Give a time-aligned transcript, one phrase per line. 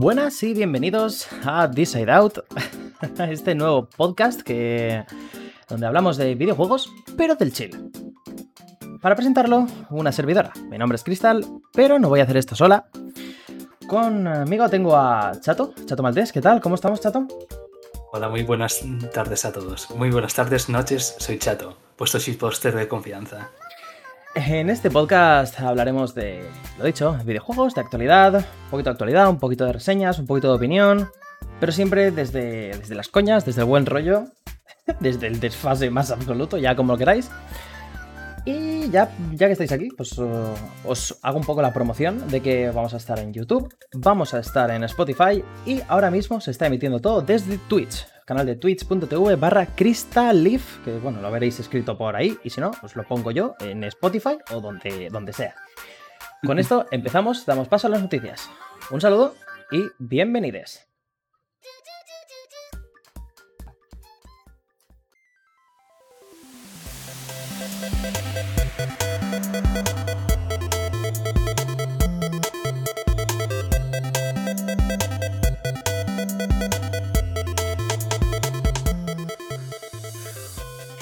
[0.00, 2.38] buenas y bienvenidos a This Side Out,
[3.18, 5.04] este nuevo podcast que
[5.68, 7.92] donde hablamos de videojuegos, pero del chill.
[9.02, 10.54] Para presentarlo, una servidora.
[10.70, 11.44] Mi nombre es Cristal,
[11.74, 12.88] pero no voy a hacer esto sola.
[13.86, 16.32] Conmigo tengo a Chato, Chato Maltés.
[16.32, 16.62] ¿Qué tal?
[16.62, 17.28] ¿Cómo estamos, Chato?
[18.12, 19.90] Hola, muy buenas tardes a todos.
[19.90, 21.14] Muy buenas tardes, noches.
[21.18, 23.50] Soy Chato, puesto shitposter de confianza.
[24.36, 26.40] En este podcast hablaremos de,
[26.78, 30.48] lo dicho, videojuegos, de actualidad, un poquito de actualidad, un poquito de reseñas, un poquito
[30.50, 31.10] de opinión,
[31.58, 34.26] pero siempre desde, desde las coñas, desde el buen rollo,
[35.00, 37.28] desde el desfase más absoluto, ya como lo queráis.
[38.44, 42.70] Y ya, ya que estáis aquí, pues os hago un poco la promoción de que
[42.70, 46.66] vamos a estar en YouTube, vamos a estar en Spotify y ahora mismo se está
[46.66, 52.14] emitiendo todo desde Twitch canal de twitch.tv barra crystalleaf, que bueno, lo veréis escrito por
[52.14, 55.56] ahí, y si no, os lo pongo yo en Spotify o donde, donde sea.
[56.46, 58.48] Con esto empezamos, damos paso a las noticias.
[58.92, 59.34] Un saludo
[59.72, 60.89] y bienvenidos.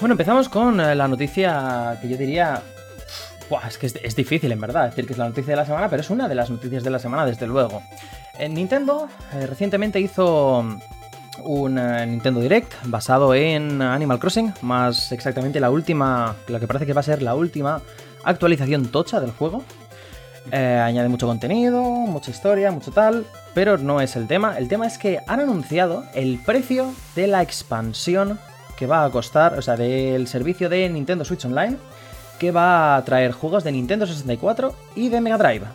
[0.00, 2.62] Bueno, empezamos con eh, la noticia que yo diría.
[3.66, 6.02] es que es, difícil en verdad decir que es la noticia de la semana, pero
[6.02, 7.82] es una de las noticias de la semana, desde luego.
[8.38, 10.64] En Nintendo eh, recientemente hizo
[11.42, 16.86] un eh, Nintendo Direct basado en Animal Crossing, más exactamente la última, lo que parece
[16.86, 17.82] que va a ser la última
[18.22, 19.64] actualización tocha del juego.
[20.52, 24.58] añade mucho contenido, mucha historia, mucho tal, pero no es el tema.
[24.58, 28.38] El tema es que han anunciado el precio de la expansión
[28.78, 31.76] que va a costar, o sea, del servicio de Nintendo Switch Online,
[32.38, 35.66] que va a traer juegos de Nintendo 64 y de Mega Drive.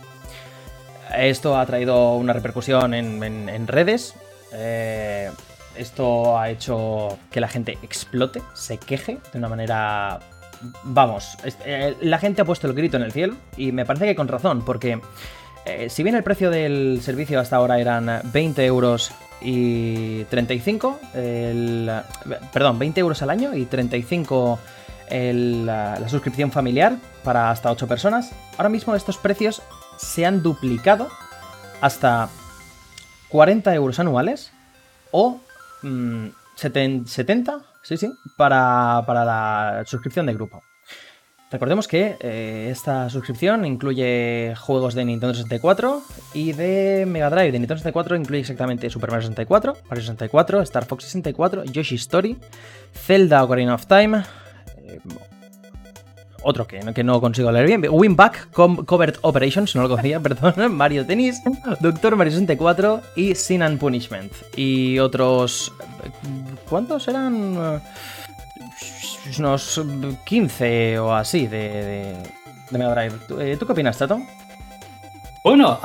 [1.16, 4.14] Esto ha traído una repercusión en, redes.
[4.52, 5.30] Eh,
[5.76, 10.20] esto ha hecho que la gente explote, se queje de una manera...
[10.84, 11.36] Vamos,
[11.66, 14.28] eh, la gente ha puesto el grito en el cielo y me parece que con
[14.28, 14.98] razón, porque
[15.66, 19.12] eh, si bien el precio del servicio hasta ahora eran 20 euros
[19.44, 21.90] y 35, el,
[22.52, 24.58] perdón, 20 euros al año y 35
[25.10, 28.32] la, la, suscripción familiar para hasta 8 personas.
[28.56, 29.62] Ahora mismo estos precios
[29.98, 31.08] se han duplicado
[31.80, 32.30] hasta
[33.28, 34.52] 40 euros anuales
[35.10, 35.40] o
[36.56, 40.62] 70, mm, sí, para, para la suscripción de grupo.
[41.54, 46.02] Recordemos que eh, esta suscripción incluye juegos de Nintendo 64
[46.34, 47.52] y de Mega Drive.
[47.52, 52.36] De Nintendo 64 incluye exactamente Super Mario 64, Mario 64, Star Fox 64, Yoshi Story,
[52.92, 54.24] Zelda Ocarina of Time,
[54.78, 54.98] eh,
[56.42, 61.06] otro que, que, no consigo leer bien, Winback Covered Operations, no lo conocía, perdón, Mario
[61.06, 61.40] Tennis,
[61.78, 64.32] Doctor Mario 64 y Sin and Punishment.
[64.56, 65.72] Y otros...
[66.68, 67.80] ¿Cuántos eran?
[69.38, 69.80] Unos
[70.24, 72.16] 15 o así de,
[72.70, 73.14] Mega Drive.
[73.40, 74.20] Eh, ¿Tú, qué opinas, Tato?
[75.42, 75.78] Bueno,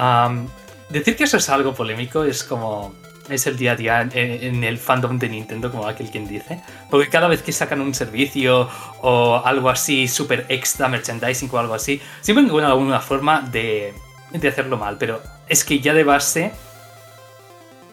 [0.89, 2.93] decir que eso es algo polémico es como.
[3.29, 6.61] Es el día a día en, el fandom de Nintendo, como aquel quien dice.
[6.89, 8.67] Porque cada vez que sacan un servicio
[9.01, 13.93] o algo así, super extra merchandising o algo así, siempre encuentran alguna forma de,
[14.31, 14.97] de hacerlo mal.
[14.97, 16.51] Pero es que ya de base,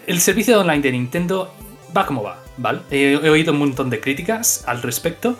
[0.07, 1.53] el servicio online de Nintendo
[1.95, 2.47] va como va.
[2.57, 2.81] ¿vale?
[2.91, 5.37] He, oído un montón de críticas al respecto.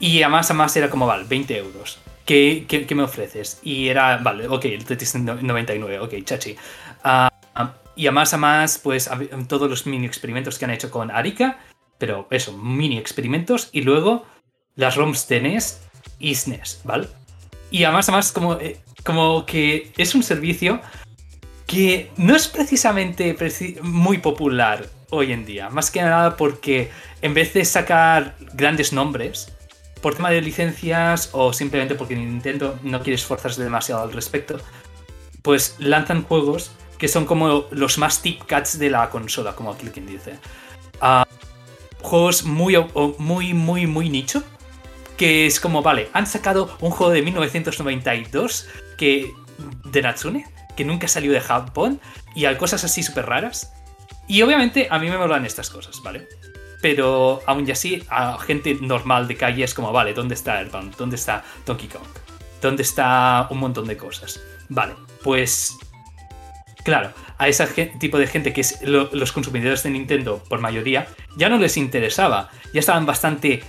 [0.00, 1.98] Y además, además era como, vale, 20 euros.
[2.24, 3.58] ¿Qué, qué, me ofreces?
[3.62, 6.56] Y era, vale, ok, el Tetris 99, ok, chachi.
[7.04, 7.28] Uh,
[7.96, 9.10] y además, además, pues
[9.48, 11.58] todos los mini experimentos que han hecho con Arika,
[11.96, 14.24] pero eso, mini experimentos, y luego
[14.76, 15.80] las ROMs de NES
[16.20, 17.08] y SNES, ¿vale?
[17.70, 20.80] Y además, además, como, eh, como que es un servicio
[21.66, 23.36] que no es precisamente
[23.82, 25.70] muy popular hoy en día.
[25.70, 26.90] Más que nada porque
[27.22, 29.52] en vez de sacar grandes nombres,
[30.00, 34.60] por tema de licencias o simplemente porque Nintendo no quiere esforzarse demasiado al respecto,
[35.42, 39.86] pues lanzan juegos que son como los más tip cats de la consola, como aquí
[39.88, 40.38] quien dice.
[41.00, 41.26] Ah,
[42.02, 42.76] juegos muy,
[43.18, 44.42] muy, muy, muy nicho.
[45.16, 49.32] Que es como, vale, han sacado un juego de 1992 que,
[49.84, 50.46] de Natsune,
[50.76, 52.00] que nunca salió de Japón,
[52.36, 53.72] y hay cosas así súper raras.
[54.28, 56.28] Y obviamente a mí me molan estas cosas, ¿vale?
[56.80, 60.96] Pero aún así, a gente normal de calle es como, vale, ¿dónde está Earthbound?
[60.96, 62.06] ¿Dónde está Donkey Kong?
[62.60, 64.40] ¿Dónde está un montón de cosas?
[64.68, 65.76] Vale, pues
[66.84, 67.66] claro, a ese
[68.00, 72.50] tipo de gente que es los consumidores de Nintendo por mayoría, ya no les interesaba,
[72.72, 73.62] ya estaban bastante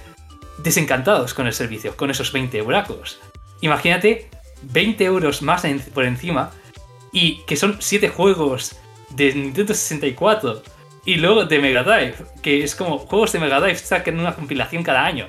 [0.60, 3.20] desencantados con el servicio, con esos 20 euracos.
[3.62, 4.30] Imagínate
[4.64, 5.64] 20 euros más
[5.94, 6.52] por encima
[7.12, 8.76] y que son 7 juegos
[9.12, 10.62] de Nintendo 64
[11.06, 14.84] y luego de Mega Drive, que es como juegos de Mega Drive sacan una compilación
[14.84, 15.28] cada año.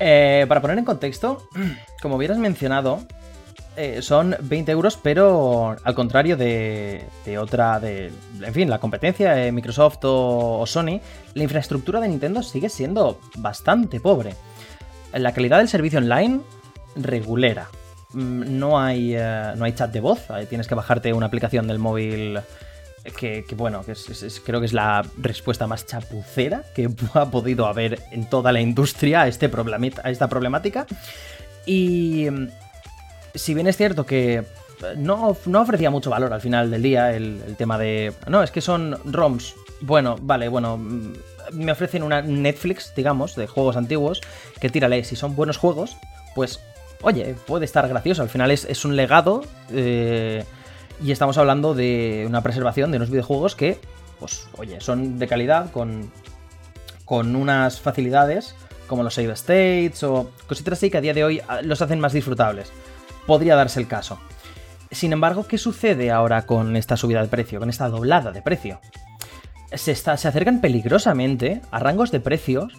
[0.00, 1.48] Eh, para poner en contexto,
[2.02, 3.00] como hubieras mencionado,
[3.76, 7.04] eh, son 20 euros, pero al contrario de,
[7.40, 8.10] otra, de,
[8.42, 11.00] en fin, la competencia de Microsoft o, Sony,
[11.34, 14.34] la infraestructura de Nintendo sigue siendo bastante pobre.
[15.12, 16.40] La calidad del servicio online,
[16.96, 17.68] regulera.
[18.12, 21.78] Mm, no hay, eh, no hay chat de voz, tienes que bajarte una aplicación del
[21.78, 22.40] móvil
[23.16, 23.94] que, bueno, que
[24.44, 29.22] creo que es la respuesta más chapucera que ha podido haber en toda la industria
[29.22, 29.50] a, este
[30.02, 30.86] a esta problemática.
[31.66, 32.26] Y
[33.34, 34.44] si bien es cierto que
[34.96, 38.12] no, ofrecía mucho valor al final del día el, tema de...
[38.26, 39.54] No, es que son ROMs.
[39.80, 41.12] Bueno, vale, bueno, mm,
[41.52, 44.20] me ofrecen una Netflix, digamos, de juegos antiguos,
[44.60, 45.96] que tírale, si son buenos juegos,
[46.34, 46.60] pues,
[47.02, 48.22] oye, puede estar gracioso.
[48.22, 49.42] Al final es, un legado
[49.72, 50.44] eh,
[51.02, 53.78] y estamos hablando de una preservación de unos videojuegos que,
[54.18, 56.10] pues, oye, son de calidad, con,
[57.04, 58.54] con unas facilidades
[58.86, 62.00] como los save states o cositas así que a día de hoy ah, los hacen
[62.00, 62.72] más disfrutables
[63.26, 64.18] podría darse el caso.
[64.90, 68.80] Sin embargo, ¿qué sucede ahora con esta subida de precio, con esta doblada de precio?
[69.70, 72.72] Se, se acercan peligrosamente a rangos de precios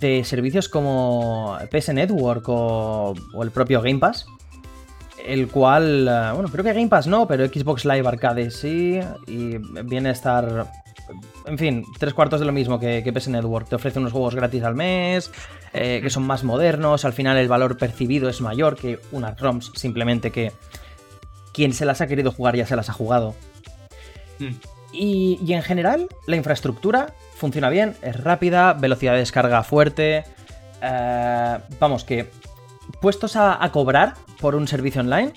[0.00, 4.26] de servicios como PS Network o, el propio Game Pass,
[5.24, 9.58] el cual, eh, bueno, creo que Game Pass no, pero Xbox Live Arcade sí, y
[9.84, 10.66] viene a estar,
[11.46, 13.68] en fin, tres cuartos de lo mismo que, que PS Network.
[13.68, 15.30] Te ofrece unos juegos gratis al mes,
[15.72, 19.72] eh, que son más modernos, al final el valor percibido es mayor que unas ROMs,
[19.74, 20.52] simplemente que
[21.52, 23.34] quien se las ha querido jugar ya se las ha jugado.
[24.38, 24.54] Mm.
[24.92, 30.24] Y, en general, la infraestructura funciona bien, es rápida, velocidad de descarga fuerte.
[30.82, 32.30] Eh, vamos, que
[33.00, 35.32] puestos a, cobrar por un servicio online,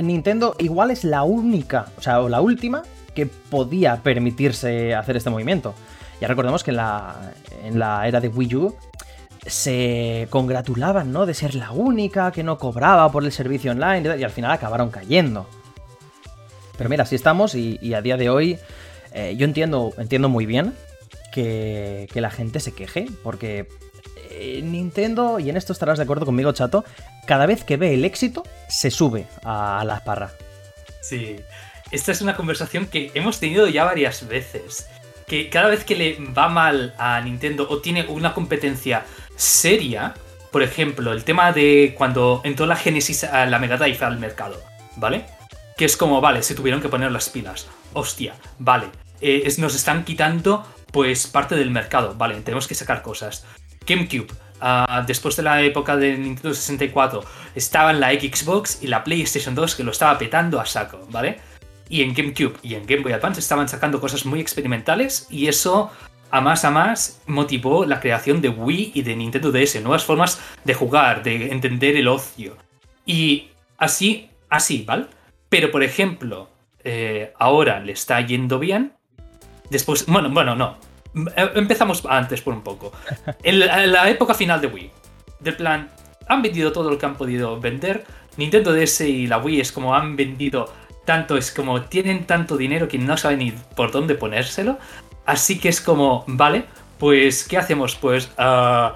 [0.00, 2.82] Nintendo igual es la única, o sea, o la última
[3.14, 5.74] que podía permitirse hacer este movimiento.
[6.20, 7.32] Ya recordemos que en la,
[7.62, 8.76] en la era de Wii U
[9.46, 11.26] se congratulaban, ¿no?
[11.26, 14.90] De ser la única que no cobraba por el servicio online y al final acabaron
[14.90, 15.46] cayendo.
[16.76, 18.58] Pero mira, así estamos y, a día de hoy
[19.14, 20.74] eh, yo entiendo, entiendo muy bien
[21.32, 23.68] que, la gente se queje, porque
[24.30, 26.84] eh, Nintendo, y en esto estarás de acuerdo conmigo, chato,
[27.26, 30.32] cada vez que ve el éxito, se sube a la parra.
[31.00, 31.36] Sí,
[31.90, 34.88] esta es una conversación que hemos tenido ya varias veces.
[35.26, 39.04] Que cada vez que le va mal a Nintendo o tiene una competencia
[39.36, 40.14] seria,
[40.50, 44.60] por ejemplo, el tema de cuando entró la Genesis a la Mega Drive al mercado,
[44.96, 45.24] ¿vale?
[45.76, 47.66] Que es como, vale, se tuvieron que poner las pilas.
[47.92, 48.86] Hostia, vale.
[49.22, 53.46] Eh, nos están quitando, pues, parte del mercado, vale, tenemos que sacar cosas.
[53.86, 54.28] GameCube,
[54.60, 57.24] uh, después de la época de Nintendo 64,
[57.54, 61.38] estaba en la Xbox y la PlayStation 2 que lo estaba petando a saco, ¿vale?
[61.88, 65.90] Y en GameCube y en Game Boy Advance estaban sacando cosas muy experimentales y eso
[66.30, 70.40] a más a más motivó la creación de Wii y de Nintendo DS, nuevas formas
[70.64, 72.56] de jugar, de entender el ocio.
[73.04, 75.06] Y así, así, ¿vale?
[75.48, 76.48] Pero por ejemplo,
[76.84, 78.94] eh, ahora le está yendo bien.
[79.72, 80.76] Después, bueno, bueno, no.
[81.34, 82.92] Eh, empezamos antes por un poco.
[83.42, 84.90] En la, época final de Wii,
[85.40, 85.90] del plan,
[86.28, 88.04] han vendido todo lo que han podido vender.
[88.36, 90.72] Nintendo DS y la Wii es como han vendido
[91.06, 94.78] tanto, es como tienen tanto dinero que no saben ni por dónde ponérselo.
[95.24, 96.64] Así que es como, vale,
[96.98, 97.96] pues, ¿qué hacemos?
[97.96, 98.92] Pues, uh,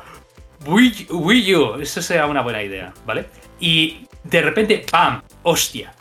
[0.71, 3.27] Wii, U, eso será una buena idea, ¿vale?
[3.61, 5.23] Y de repente, ¡pam!
[5.43, 5.95] ¡Hostia!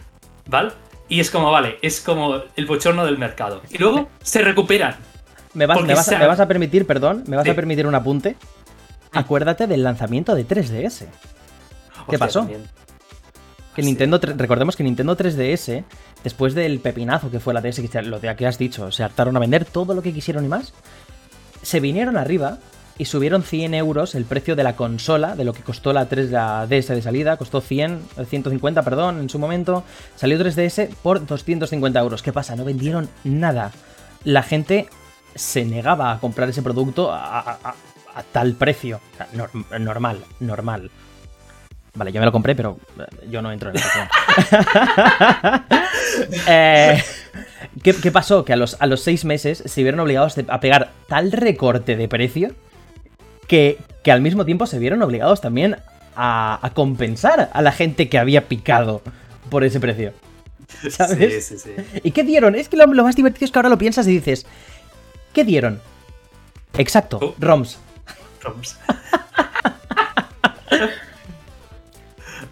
[0.47, 0.71] ¿Vale?
[1.07, 3.61] Y es como, vale, es como el bochorno del mercado.
[3.69, 4.95] Y luego se recuperan.
[5.53, 5.77] ¿Me vas,
[6.39, 8.31] a, permitir, perdón, me vas a permitir un apunte?
[9.11, 9.17] Mm.
[9.17, 11.05] Acuérdate del lanzamiento de 3DS.
[12.09, 12.47] ¿Qué pasó?
[13.75, 15.83] Que Nintendo, recordemos que Nintendo 3DS
[16.25, 19.39] después del pepinazo que fue la DS, lo de que has dicho, se hartaron a
[19.39, 20.73] vender todo lo que quisieron y más,
[21.61, 22.57] se vinieron arriba
[22.97, 26.31] y subieron 100 euros el precio de la consola, de lo que costó la 3
[26.31, 29.83] DS de salida, costó 100, 150, perdón, en su momento,
[30.15, 32.23] salió 3DS por 250 euros.
[32.23, 32.55] ¿Qué pasa?
[32.55, 33.71] No vendieron nada.
[34.23, 34.87] La gente
[35.35, 37.75] se negaba a comprar ese producto a,
[38.31, 39.01] tal precio.
[39.77, 40.89] normal, normal.
[41.95, 45.65] Vale, yo me lo compré, pero eh, yo no entro en la
[46.47, 47.01] eh,
[47.81, 48.43] ¿qué, pasó?
[48.43, 52.09] Que a los, a los seis meses se vieron obligados a pegar tal recorte de
[52.09, 52.53] precio
[53.47, 55.77] que, al mismo tiempo se vieron obligados también
[56.15, 59.01] a, compensar a la gente que había picado
[59.49, 60.13] por ese precio.
[60.89, 61.45] ¿Sabes?
[61.45, 61.99] Sí, sí, sí.
[62.03, 62.55] ¿Y qué dieron?
[62.55, 64.45] Es que lo, más divertido es que ahora lo piensas y dices,
[65.33, 65.81] ¿qué dieron?
[66.77, 67.35] Exacto, oh.
[67.39, 67.79] ROMs.
[68.41, 68.77] ROMs.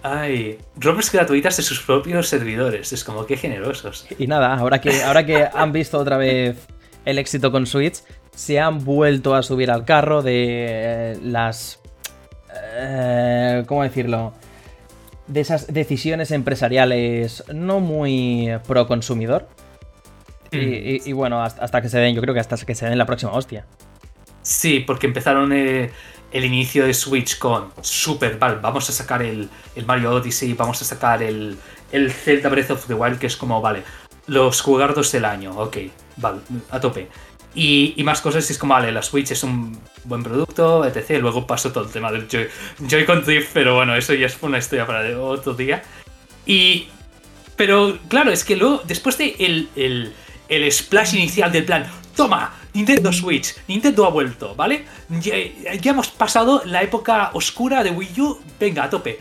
[0.05, 2.91] Ay, ROMs gratuitas de sus propios servidores.
[2.91, 4.05] Es como que generosos.
[4.17, 6.57] Y nada, ahora que, ahora que han visto otra vez
[7.05, 8.03] el éxito con Switch,
[8.35, 11.79] se han vuelto a subir al carro de las...
[12.75, 14.33] Eh, ¿Cómo decirlo?
[15.27, 19.47] De esas decisiones empresariales no muy pro consumidor.
[20.51, 20.61] Y, Mm.
[20.73, 22.97] y- y bueno, hasta, hasta que se den, yo creo que hasta que se den
[22.97, 23.65] la próxima hostia.
[24.43, 25.89] Sí, porque empezaron eh,
[26.31, 30.81] el inicio de Switch con Super, vale, vamos a sacar el, el Mario Odyssey, vamos
[30.81, 31.57] a sacar el,
[31.91, 33.81] el Zelda Breath of the Wild, que es como, vale,
[34.27, 35.77] los jugardos del año, ok,
[36.17, 37.07] vale, a tope.
[37.55, 41.19] Y, más cosas, y es como, vale, la Switch es un buen producto, etc.
[41.21, 42.49] Luego pasó todo el tema del Joy-
[42.87, 45.83] Joy-Con Drift, pero bueno, eso ya es una historia para otro día.
[46.45, 46.87] Y.
[47.55, 50.13] Pero claro, es que luego, después de el, el,
[50.49, 54.85] el splash inicial del plan, toma, Nintendo Switch, Nintendo ha vuelto, ¿vale?
[55.09, 55.35] Ya,
[55.79, 59.19] ya hemos pasado la época oscura de Wii U, venga, a tope.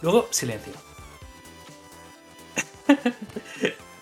[0.00, 0.72] Luego, silencio.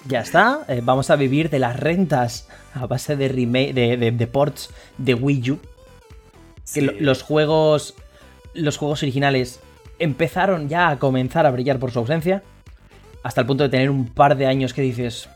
[0.09, 4.11] Ya está, eh, vamos a vivir de las rentas a base de, remake, de, de-
[4.13, 5.59] de ports de Wii U.
[6.73, 7.95] Que lo- los juegos.
[8.55, 9.61] Los juegos originales
[9.99, 12.43] empezaron ya a comenzar a brillar por su ausencia.
[13.23, 15.29] Hasta el punto de tener un par de años que dices.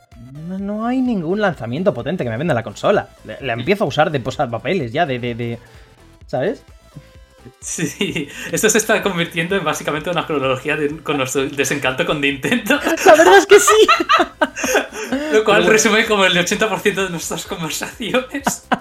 [0.48, 3.08] No, no hay ningún lanzamiento potente que me venda la consola.
[3.24, 5.58] La, la empiezo a usar de posar papeles ya, de, de, de-
[6.26, 6.62] ¿Sabes?
[7.60, 12.78] Sí, esto se está convirtiendo en básicamente una cronología de- con nuestro desencanto con Nintendo,
[13.06, 13.86] La verdad es que sí.
[15.32, 15.70] lo cual bueno.
[15.72, 18.66] resume como el 80% de nuestras conversaciones.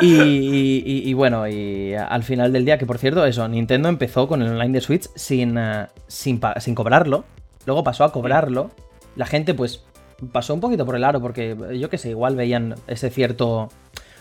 [0.00, 4.26] Y, y- y bueno, y al final del día, que por cierto, eso, Nintendo empezó
[4.26, 7.24] con el online de Switch sin, eh, sin, sin cobrarlo.
[7.66, 8.70] Luego pasó a cobrarlo.
[9.16, 9.84] La gente, pues,
[10.32, 13.68] pasó un poquito por el aro, porque yo qué sé, igual veían ese cierto.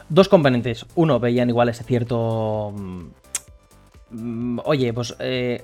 [0.10, 0.86] Dos componentes.
[0.96, 2.74] Uno, veían igual ese cierto.
[2.76, 3.06] mm,
[4.12, 5.16] mm, Oye, pues.
[5.20, 5.64] eh,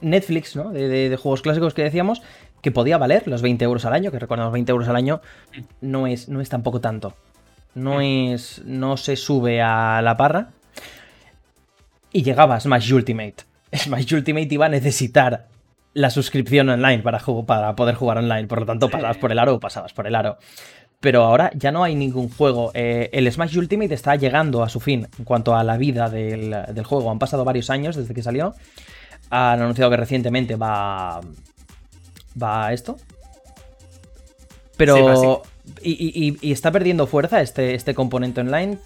[0.00, 0.70] Netflix, ¿no?
[0.70, 2.22] De, de- de juegos clásicos que decíamos,
[2.60, 5.20] que podía valer los 20 euros al año, que recordamos 20 euros al año,
[5.80, 7.14] no es, no es tampoco tanto.
[7.74, 8.62] No es.
[8.64, 10.50] No se sube a la parra.
[12.12, 13.36] Y llegaba Smash Ultimate.
[13.74, 15.46] Smash Ultimate iba a necesitar
[15.94, 18.46] la suscripción online para, para poder jugar online.
[18.46, 20.38] Por lo tanto, pasabas por el aro o pasabas por el aro.
[21.00, 22.72] Pero ahora ya no hay ningún juego.
[22.74, 26.50] Eh, el Smash Ultimate está llegando a su fin en cuanto a la vida del,
[26.72, 27.10] del juego.
[27.10, 28.54] Han pasado varios años desde que salió.
[29.30, 31.20] Han anunciado que recientemente va.
[32.42, 32.96] Va a esto.
[34.76, 34.96] Pero.
[34.96, 35.26] Sí, va así.
[35.82, 38.78] y, y- y- y está perdiendo fuerza este, este componente online.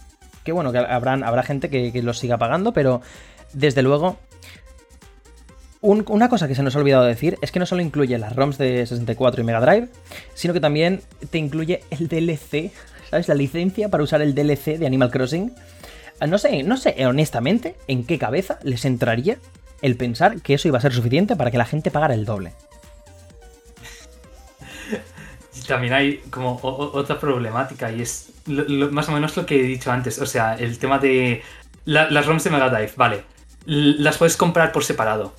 [0.44, 3.00] Que bueno, que habrán, habrá gente que, que lo siga pagando, pero
[3.54, 4.18] desde luego.
[5.82, 8.34] Un- una cosa que se nos ha olvidado decir es que no solo incluye las
[8.34, 9.88] ROMs de 64 y Mega Drive,
[10.34, 12.70] sino que también te incluye el DLC,
[13.10, 13.28] ¿sabes?
[13.28, 15.52] La licencia para usar el DLC de Animal Crossing.
[16.20, 19.36] Ah, No sé, no sé honestamente en qué cabeza les entraría
[19.82, 22.52] el pensar que eso iba a ser suficiente para que la gente pagara el doble.
[25.66, 30.18] También hay como otra problemática y es más o menos lo que he dicho antes.
[30.18, 31.42] O sea, el tema de
[31.84, 33.22] la- las ROMs de Mega Drive, vale.
[33.66, 35.34] Las puedes comprar por separado,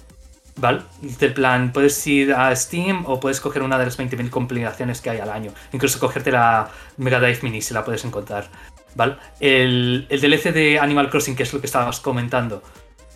[0.56, 0.82] ¿vale?
[1.02, 5.10] De plan, puedes ir a Steam o puedes coger una de las 20.000 compilaciones que
[5.10, 5.54] hay al año.
[5.72, 8.50] Incluso cogerte la Mega Drive Mini si la puedes encontrar,
[8.96, 9.16] ¿vale?
[9.40, 12.64] El, el DLC de Animal Crossing, que es lo que estabas comentando,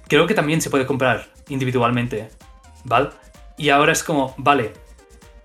[0.08, 2.30] creo que también se puede comprar individualmente,
[2.84, 3.10] ¿vale?
[3.58, 4.74] Y ahora es como, vale,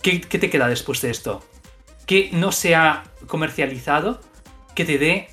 [0.02, 1.42] ¿qué, qué te queda después de esto?
[2.06, 4.20] Que no sea comercializado,
[4.74, 5.28] que te dé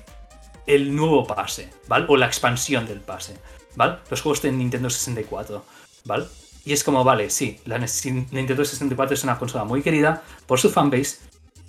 [0.66, 2.06] el nuevo pase, ¿vale?
[2.08, 3.36] O la expansión del pase,
[3.76, 3.98] ¿vale?
[4.10, 5.64] Los juegos de Nintendo 64,
[6.04, 6.26] ¿vale?
[6.64, 10.70] Y es como, vale, sí, la Nintendo 64 es una consola muy querida por su
[10.70, 11.18] fanbase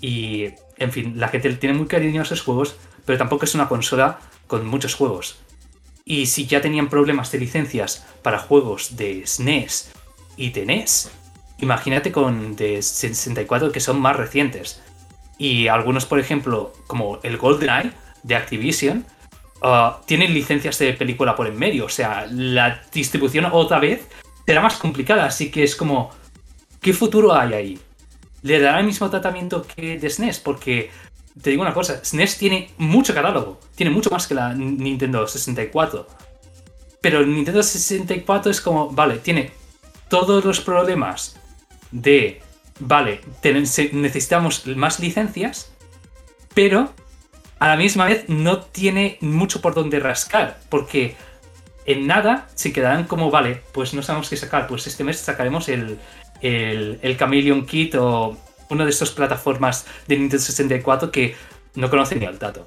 [0.01, 3.69] y, en fin, la gente tiene muy cariño a esos juegos, pero tampoco es una
[3.69, 5.39] consola con muchos juegos.
[6.03, 9.91] Y si ya tenían problemas de licencias para juegos de SNES
[10.35, 11.11] y de NES,
[11.59, 14.81] imagínate con de 64 que son más recientes.
[15.37, 17.93] Y algunos, por ejemplo, como el GoldenEye
[18.23, 19.05] de Activision,
[19.61, 21.85] ah, tienen licencias de película por en medio.
[21.85, 24.07] O sea, la distribución otra vez
[24.45, 25.25] será más complicada.
[25.25, 26.11] Así que es como,
[26.81, 27.79] ¿qué futuro hay ahí?
[28.43, 30.39] ¿Le dará el mismo tratamiento que de SNES?
[30.39, 30.89] Porque
[31.41, 33.59] te digo una cosa, SNES tiene mucho catálogo.
[33.75, 36.07] Tiene mucho más que la Nintendo 64.
[37.01, 39.51] Pero Nintendo 64 es como, vale, tiene
[40.07, 41.39] todos los problemas
[41.91, 42.41] de,
[42.79, 43.21] vale,
[43.93, 45.71] necesitamos más licencias,
[46.53, 46.93] pero
[47.59, 51.15] a la misma vez no tiene mucho por donde rascar, porque
[51.91, 55.69] en nada se quedarán como, vale, pues no sabemos qué sacar, pues este mes sacaremos
[55.69, 55.97] el,
[56.41, 58.37] el, el Chameleon Kit o
[58.69, 61.35] una de estas plataformas de Nintendo 64 que
[61.75, 62.65] no conoce ni al dato.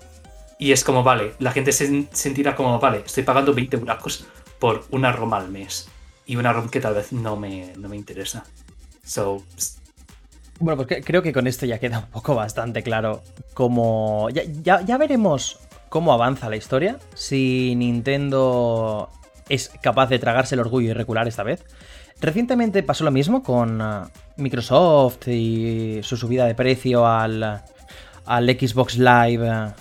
[0.58, 4.26] Y es como, vale, la gente se sentirá como, vale, estoy pagando 20 buracos
[4.58, 5.88] por una Roma al mes.
[6.26, 8.44] y una ROM que tal vez no me, no me interesa.
[9.04, 9.44] So,
[10.60, 13.22] bueno, pues creo que con esto ya queda un poco bastante claro
[13.54, 14.28] cómo...
[14.30, 15.58] Ya, ya, veremos
[15.94, 19.10] cómo avanza la historia, si Nintendo
[19.48, 21.64] es capaz de tragarse el orgullo y recular esta vez.
[22.20, 27.62] Recientemente pasó lo mismo con uh, Microsoft y su subida de precio al,
[28.26, 29.72] Xbox Live, uh,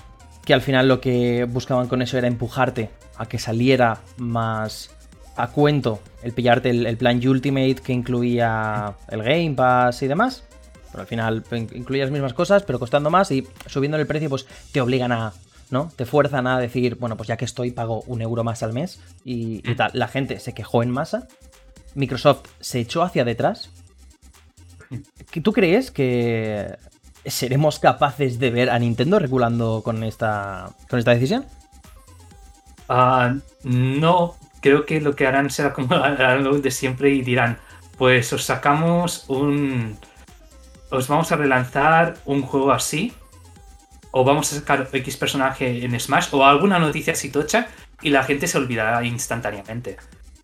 [0.45, 4.91] que al final lo que buscaban con eso era empujarte a que saliera más
[5.35, 10.43] a cuento el pillarte el, plan Ultimate que incluía el Game Pass y demás.
[10.91, 11.43] Pero al final
[11.73, 15.33] incluye las mismas cosas, pero costando más y subiendo el precio, pues te obligan a.
[15.73, 15.89] ¿no?
[15.95, 19.01] Te fuerzan a decir, bueno, pues ya que estoy, pago un euro más al mes
[19.25, 19.91] y, y tal.
[19.93, 21.27] La gente se quejó en masa.
[21.95, 23.69] Microsoft se echó hacia detrás.
[25.43, 26.77] ¿Tú crees que
[27.25, 31.45] seremos capaces de ver a Nintendo reculando con esta, con esta decisión?
[32.87, 35.95] Ah, no, creo que lo que harán será como
[36.39, 37.57] lo de siempre y dirán,
[37.97, 39.97] pues os sacamos un...
[40.91, 43.13] Os vamos a relanzar un juego así,
[44.15, 47.67] o vamos a sacar X personaje en Smash, o alguna noticia así tocha,
[48.03, 49.97] y la gente se olvidará instantáneamente.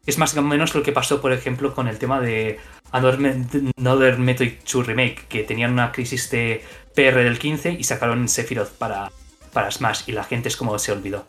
[0.07, 2.59] Es más o menos lo que pasó, por ejemplo, con el tema de
[2.91, 8.71] Another Metroid 2 Remake, que tenían una crisis de PR del 15 y sacaron Sephiroth
[8.71, 9.11] para,
[9.53, 11.27] para Smash, y la gente es como se olvidó.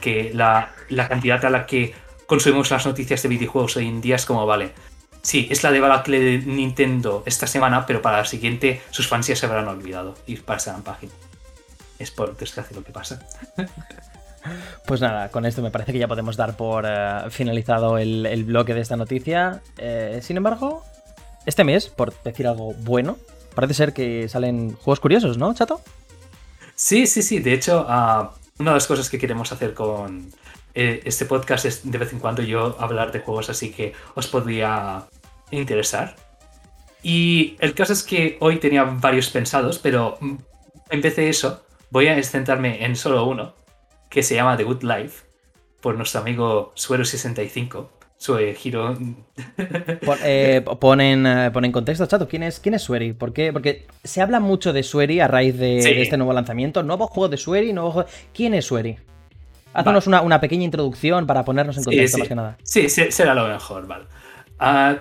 [0.00, 1.92] Que la, la cantidad a la que
[2.26, 4.70] consumimos las noticias de videojuegos hoy en día es como, vale,
[5.22, 9.26] sí, es la de Balacle de Nintendo esta semana, pero para la siguiente sus fans
[9.26, 11.12] ya se habrán olvidado y pasarán página.
[12.00, 13.20] Es por desgracia lo que pasa.
[14.86, 18.72] Pues nada, con esto me parece que ya podemos dar por eh, finalizado el, bloque
[18.72, 19.60] de esta noticia.
[19.76, 20.82] Eh, sin embargo,
[21.44, 23.18] este mes, por decir algo bueno,
[23.54, 25.82] parece ser que salen juegos curiosos, ¿no, chato?
[26.74, 27.40] Sí, sí, sí.
[27.40, 30.32] De hecho, ah, una de las cosas que queremos hacer con,
[30.74, 34.26] eh, este podcast es de vez en cuando yo hablar de juegos así que os
[34.26, 35.04] podría
[35.50, 36.16] interesar.
[37.02, 42.08] Y el caso es que hoy tenía varios pensados, pero en vez de eso, voy
[42.08, 43.54] a centrarme en solo uno,
[44.08, 45.24] que se llama The Good Life,
[45.80, 47.88] por nuestro amigo Suero65.
[48.16, 48.96] Su giro.
[50.22, 53.14] Eh, ponen, eh, en contexto, chato, ¿quién es, quién es Sueri?
[53.14, 53.52] ¿Por qué?
[53.52, 56.82] Porque se habla mucho de Sueri a raíz de, este nuevo lanzamiento.
[56.82, 58.08] Nuevo juego de Sueri, nuevo juego...
[58.34, 58.98] ¿Quién es Sueri?
[59.72, 62.58] Haznos una, pequeña introducción para ponernos en contexto más que nada.
[62.62, 64.04] Sí, será lo mejor, vale.
[64.60, 64.98] Uh,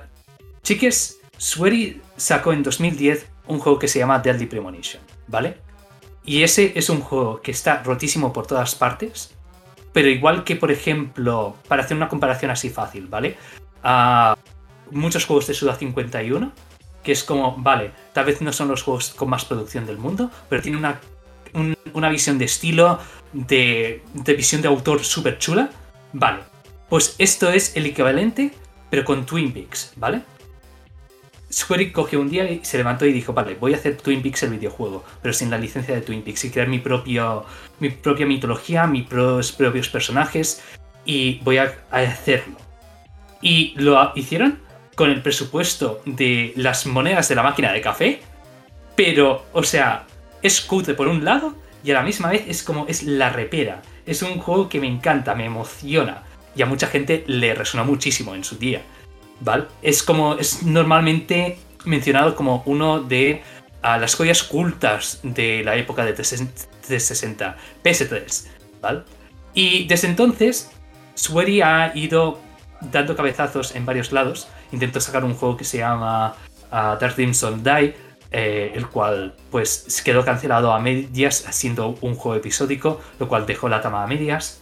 [0.62, 5.58] chiques, Swery sacó en 2010 un juego que se llama Deadly Premonition, ¿vale?
[6.30, 9.34] Y ese es un juego que está rotísimo por todas partes,
[9.92, 13.36] pero igual que, por ejemplo, para hacer una comparación así fácil, ¿vale?
[13.84, 14.36] Uh,
[14.96, 16.52] muchos juegos de Suda 51,
[17.02, 20.30] que es como, vale, tal vez no son los juegos con más producción del mundo,
[20.48, 21.02] pero tiene una
[21.94, 23.00] una visión de estilo,
[23.34, 24.04] de,
[24.38, 25.72] visión de autor súper chula.
[26.14, 26.44] Vale,
[26.90, 28.52] pues esto es el equivalente,
[28.92, 30.22] pero con Twin Peaks, ¿vale?
[31.52, 34.44] Square cogió un día y se levantó y dijo, vale, voy a hacer Twin Peaks
[34.44, 36.82] el videojuego, pero sin la licencia de Twin Peaks y crear mi,
[37.80, 40.62] mi propia mitología, mis propios personajes
[41.06, 42.58] y voy a, a hacerlo.
[43.42, 44.60] Y lo hicieron
[44.96, 48.22] con el presupuesto de las monedas de la máquina de café,
[48.96, 50.06] pero, o sea,
[50.42, 53.82] es cutre por un lado y a la misma vez es como es la repera.
[54.06, 56.24] Es un juego que me encanta, me emociona
[56.56, 58.82] y a mucha gente le resonó muchísimo en su día.
[59.42, 59.66] ¿Vale?
[59.82, 63.42] Es como es normalmente mencionado como uno de
[63.82, 68.48] las joyas cultas de la época de 360, PS3,
[68.82, 69.04] ¿vale?
[69.54, 70.72] Y desde entonces,
[71.16, 72.40] Swery ha ido
[72.82, 74.48] dando cabezazos en varios lados.
[74.72, 76.36] Intentó sacar un juego que se llama
[76.72, 77.96] Dark Crimson Die,
[78.32, 83.70] eh, el cual pues quedó cancelado a medias siendo un juego episódico, lo cual dejó
[83.70, 84.62] la tama a medias.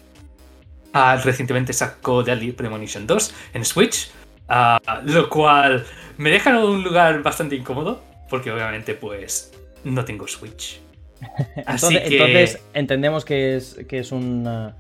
[0.93, 4.09] Ah, recientemente sacó Deadly Premonition 2 en Switch,
[4.47, 5.85] ah, lo cual
[6.17, 10.79] me deja en un lugar bastante incómodo, porque obviamente pues no tengo Switch.
[11.65, 14.71] Así entonces, entendemos que es, que es un, uh,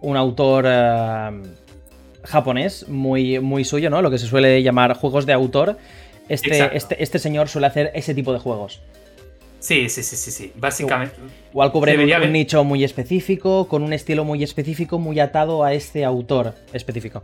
[0.00, 1.42] un autor uh,
[2.24, 4.00] japonés muy, muy suyo, ¿no?
[4.02, 5.76] Lo que se suele llamar juegos de autor
[6.28, 8.80] este, este, este, señor suele hacer ese tipo de juegos.
[9.58, 10.52] Sí, sí, sí, sí, sí.
[10.56, 11.14] Básicamente.
[11.50, 15.72] Igual cubre un, un, nicho muy específico, con un estilo muy específico, muy atado a
[15.72, 17.22] este autor específico.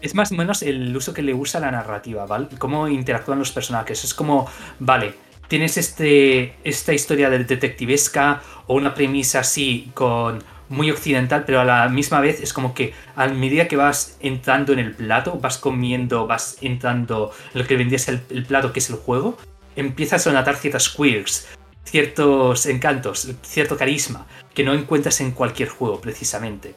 [0.00, 2.48] Es más o menos el uso que le usa la narrativa, ¿vale?
[2.58, 4.04] Cómo interactúan los personajes.
[4.04, 5.14] Es como, vale,
[5.48, 11.64] tienes este, esta historia del detectivesca o una premisa así con muy occidental, pero a
[11.64, 15.58] la misma vez es como que a medida que vas entrando en el plato, vas
[15.58, 19.36] comiendo, vas entrando en lo que vendría el, el plato, que es el juego,
[19.74, 21.48] empiezas a notar ciertas quirks,
[21.84, 26.74] ciertos encantos, cierto carisma que no encuentras en cualquier juego precisamente.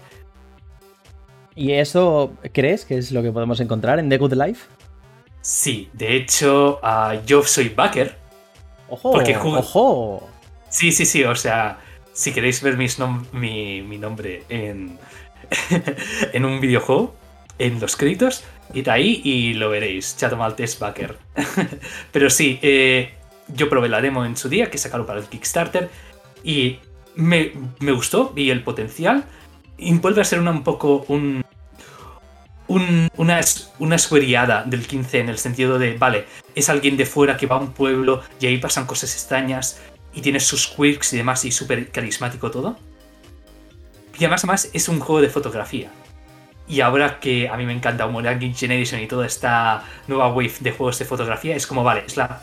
[1.55, 4.65] ¿Y eso crees que es lo que podemos encontrar en The Good Life?
[5.41, 8.15] Sí, de hecho, ah, yo soy backer.
[8.89, 9.11] ¡Ojo!
[9.11, 10.29] Porque ¡Ojo!
[10.69, 11.79] Sí, sí, sí, o sea,
[12.13, 14.97] si queréis ver mi, mi, nombre en,
[16.33, 17.13] en un videojuego,
[17.59, 21.17] en los créditos, id ahí y lo veréis, Chato Maltese Backer.
[22.11, 23.13] Pero sí, eh,
[23.47, 25.89] yo probé la demo en su día, que sacaron para el Kickstarter,
[26.43, 26.79] y
[27.15, 29.25] me, gustó, vi el potencial,
[29.77, 31.43] y vuelve a ser un poco un,
[32.67, 33.41] una,
[33.79, 33.97] una
[34.65, 37.71] del 15 en el sentido de, vale, es alguien de fuera que va a un
[37.71, 39.81] pueblo y ahí pasan cosas extrañas
[40.13, 42.77] y tiene sus quirks y demás y súper carismático todo.
[44.17, 45.89] Y además, además es un juego de fotografía.
[46.67, 50.71] Y ahora que a mí me encanta Unreal Generation y toda esta nueva wave de
[50.71, 52.41] juegos de fotografía, es como, vale, es la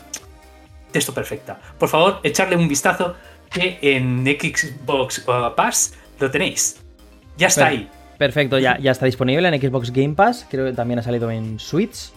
[0.91, 1.59] texto perfecta.
[1.79, 3.15] Por favor, echarle un vistazo
[3.49, 6.77] que en Xbox Pass lo tenéis.
[7.37, 7.89] Ya está ahí.
[8.17, 10.45] Perfecto, ya, ya está disponible en Xbox Game Pass.
[10.49, 12.11] Creo que también ha salido en Switch.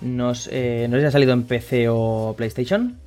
[0.00, 2.98] Nos, eh, no sé si ha salido en PC o PlayStation.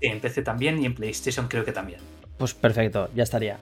[0.00, 2.00] Sí, en PC también y en PlayStation creo que también.
[2.36, 3.58] Pues perfecto, ya estaría.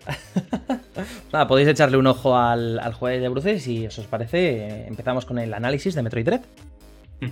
[1.33, 4.87] Nada, podéis echarle un ojo al, al juego de Bruces y si os parece, eh,
[4.89, 6.41] empezamos con el análisis de Metroid Dread.
[7.21, 7.29] Mm.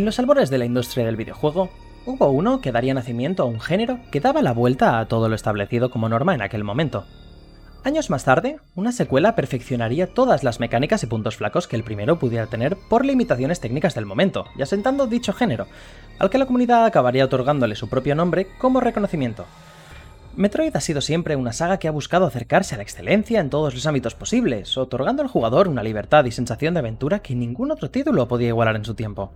[0.00, 1.68] En los albores de la industria del videojuego,
[2.06, 5.34] hubo uno que daría nacimiento a un género que daba la vuelta a todo lo
[5.34, 7.04] establecido como norma en aquel momento.
[7.84, 12.18] Años más tarde, una secuela perfeccionaría todas las mecánicas y puntos flacos que el primero
[12.18, 15.66] pudiera tener por limitaciones técnicas del momento, y asentando dicho género,
[16.18, 19.44] al que la comunidad acabaría otorgándole su propio nombre como reconocimiento.
[20.34, 23.74] Metroid ha sido siempre una saga que ha buscado acercarse a la excelencia en todos
[23.74, 27.90] los ámbitos posibles, otorgando al jugador una libertad y sensación de aventura que ningún otro
[27.90, 29.34] título podía igualar en su tiempo.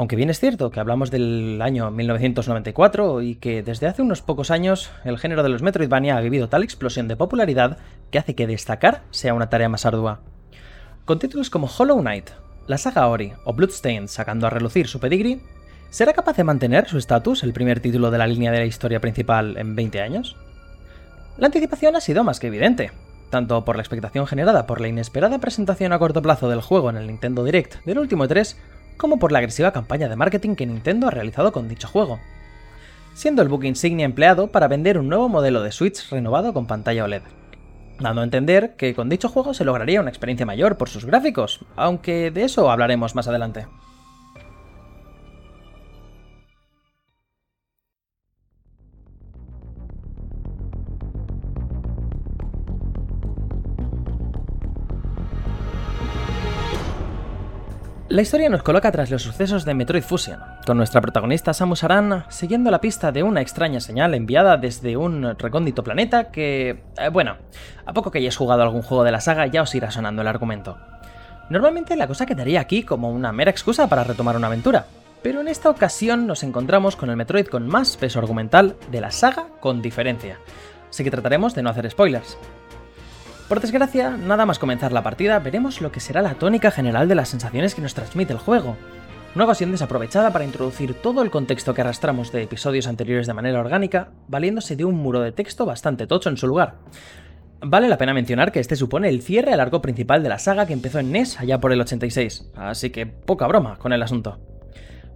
[0.00, 4.50] Aunque bien es cierto que hablamos del año 1994 y que desde hace unos pocos
[4.50, 7.76] años el género de los Metroidvania ha vivido tal explosión de popularidad
[8.10, 10.22] que hace que destacar sea una tarea más ardua.
[11.04, 12.30] Con títulos como Hollow Knight,
[12.66, 15.42] la saga Ori o Bloodstained sacando a relucir su pedigree,
[15.90, 19.00] ¿será capaz de mantener su estatus el primer título de la línea de la historia
[19.00, 20.34] principal en 20 años?
[21.36, 22.90] La anticipación ha sido más que evidente,
[23.28, 26.96] tanto por la expectación generada por la inesperada presentación a corto plazo del juego en
[26.96, 28.56] el Nintendo Direct del último 3
[29.00, 32.20] como por la agresiva campaña de marketing que Nintendo ha realizado con dicho juego,
[33.14, 37.04] siendo el book insignia empleado para vender un nuevo modelo de Switch renovado con pantalla
[37.04, 37.22] OLED,
[37.98, 41.64] dando a entender que con dicho juego se lograría una experiencia mayor por sus gráficos,
[41.76, 43.66] aunque de eso hablaremos más adelante.
[58.10, 62.24] La historia nos coloca tras los sucesos de Metroid Fusion, con nuestra protagonista Samus Aran
[62.28, 67.36] siguiendo la pista de una extraña señal enviada desde un recóndito planeta que, eh, bueno,
[67.86, 70.28] a poco que hayáis jugado algún juego de la saga ya os irá sonando el
[70.28, 70.76] argumento.
[71.50, 74.86] Normalmente la cosa quedaría aquí como una mera excusa para retomar una aventura,
[75.22, 79.12] pero en esta ocasión nos encontramos con el Metroid con más peso argumental de la
[79.12, 80.40] saga con diferencia,
[80.88, 82.36] así que trataremos de no hacer spoilers.
[83.50, 87.16] Por desgracia, nada más comenzar la partida, veremos lo que será la tónica general de
[87.16, 88.76] las sensaciones que nos transmite el juego.
[89.34, 93.58] Una ocasión desaprovechada para introducir todo el contexto que arrastramos de episodios anteriores de manera
[93.58, 96.76] orgánica, valiéndose de un muro de texto bastante tocho en su lugar.
[97.60, 100.66] Vale la pena mencionar que este supone el cierre al arco principal de la saga
[100.66, 104.38] que empezó en NES allá por el 86, así que poca broma con el asunto.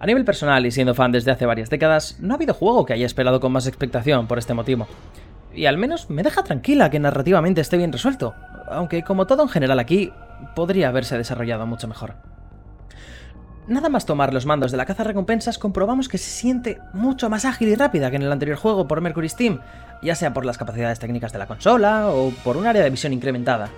[0.00, 2.94] A nivel personal y siendo fan desde hace varias décadas, no ha habido juego que
[2.94, 4.88] haya esperado con más expectación por este motivo
[5.54, 8.34] y al menos me deja tranquila que narrativamente esté bien resuelto,
[8.68, 10.12] aunque como todo en general aquí,
[10.54, 12.14] podría haberse desarrollado mucho mejor.
[13.66, 17.46] Nada más tomar los mandos de la caza recompensas, comprobamos que se siente mucho más
[17.46, 19.60] ágil y rápida que en el anterior juego por Mercury Steam,
[20.02, 23.14] ya sea por las capacidades técnicas de la consola o por un área de visión
[23.14, 23.70] incrementada.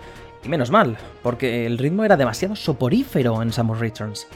[0.43, 4.27] Y menos mal, porque el ritmo era demasiado soporífero en Samus Returns.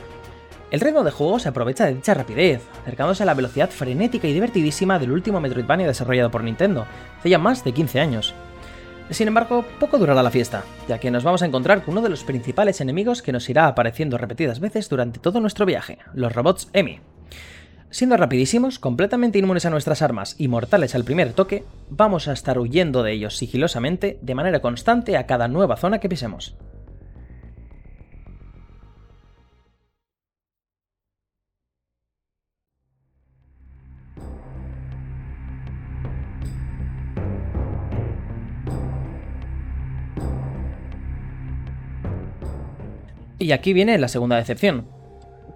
[0.70, 4.32] El ritmo de juego se aprovecha de dicha rapidez, acercándose a la velocidad frenética y
[4.32, 6.86] divertidísima del último Metroidvania desarrollado por Nintendo,
[7.18, 8.34] hace ya más de 15 años.
[9.10, 12.10] Sin embargo, poco durará la fiesta, ya que nos vamos a encontrar con uno de
[12.10, 16.68] los principales enemigos que nos irá apareciendo repetidas veces durante todo nuestro viaje, los robots
[16.72, 17.00] EMI.
[17.90, 22.60] Siendo rapidísimos, completamente inmunes a nuestras armas y mortales al primer toque, vamos a estar
[22.60, 26.54] huyendo de ellos sigilosamente de manera constante a cada nueva zona que pisemos.
[43.40, 44.86] Y aquí viene la segunda decepción.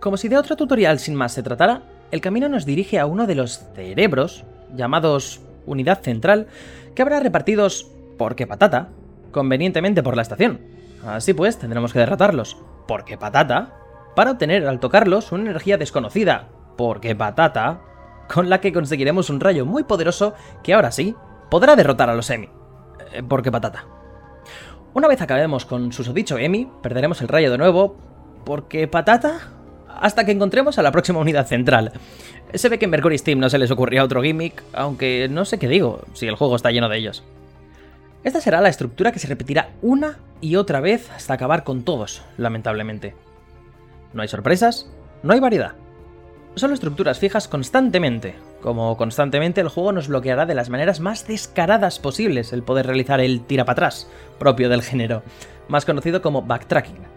[0.00, 3.26] Como si de otro tutorial sin más se tratara, el camino nos dirige a uno
[3.26, 4.44] de los cerebros,
[4.74, 6.46] llamados Unidad Central,
[6.94, 8.88] que habrá repartidos, porque patata,
[9.32, 10.60] convenientemente por la estación.
[11.06, 12.56] Así pues, tendremos que derrotarlos,
[12.88, 13.74] porque patata,
[14.16, 17.82] para obtener al tocarlos una energía desconocida, porque patata,
[18.32, 21.14] con la que conseguiremos un rayo muy poderoso que ahora sí
[21.50, 22.48] podrá derrotar a los Emi.
[23.12, 23.84] Eh, porque patata.
[24.94, 27.96] Una vez acabemos con susodicho Emi, perderemos el rayo de nuevo,
[28.44, 29.50] porque patata,
[29.88, 31.92] hasta que encontremos a la próxima unidad central.
[32.54, 35.58] Se ve que en Mercury Steam no se les ocurría otro gimmick, aunque no sé
[35.58, 37.24] qué digo, si el juego está lleno de ellos.
[38.22, 42.22] Esta será la estructura que se repetirá una y otra vez hasta acabar con todos,
[42.38, 43.16] lamentablemente.
[44.12, 44.88] No hay sorpresas,
[45.24, 45.74] no hay variedad.
[46.56, 51.98] Solo estructuras fijas constantemente, como constantemente el juego nos bloqueará de las maneras más descaradas
[51.98, 55.24] posibles el poder realizar el tira para atrás, propio del género,
[55.66, 57.14] más conocido como backtracking.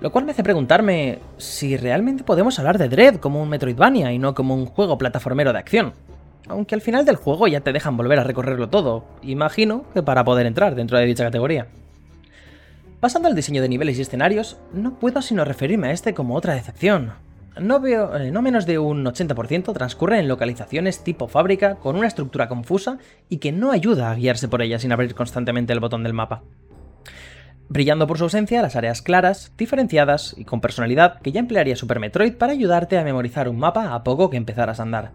[0.00, 4.18] Lo cual me hace preguntarme si realmente podemos hablar de Dread como un Metroidvania y
[4.18, 5.92] no como un juego plataformero de acción.
[6.48, 10.24] Aunque al final del juego ya te dejan volver a recorrerlo todo, imagino que para
[10.24, 11.66] poder entrar dentro de dicha categoría.
[13.00, 16.54] Pasando al diseño de niveles y escenarios, no puedo sino referirme a este como otra
[16.54, 17.12] decepción,
[17.56, 22.98] eh, no menos de un 80% transcurre en localizaciones tipo fábrica con una estructura confusa
[23.28, 26.42] y que no ayuda a guiarse por ella sin abrir constantemente el botón del mapa.
[27.68, 32.00] Brillando por su ausencia las áreas claras, diferenciadas y con personalidad que ya emplearía Super
[32.00, 35.12] Metroid para ayudarte a memorizar un mapa a poco que empezaras a andar.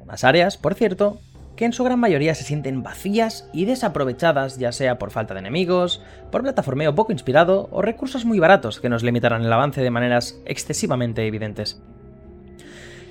[0.00, 1.20] Unas áreas, por cierto,
[1.58, 5.40] que en su gran mayoría se sienten vacías y desaprovechadas, ya sea por falta de
[5.40, 9.90] enemigos, por plataformeo poco inspirado o recursos muy baratos que nos limitarán el avance de
[9.90, 11.82] maneras excesivamente evidentes.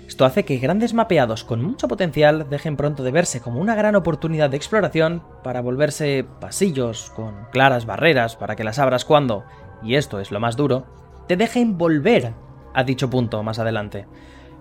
[0.07, 3.97] Esto hace que grandes mapeados con mucho potencial dejen pronto de verse como una gran
[3.97, 9.43] oportunidad de exploración para volverse pasillos con claras barreras para que las abras cuando,
[9.83, 10.85] y esto es lo más duro,
[11.27, 12.31] te dejen volver
[12.73, 14.07] a dicho punto más adelante.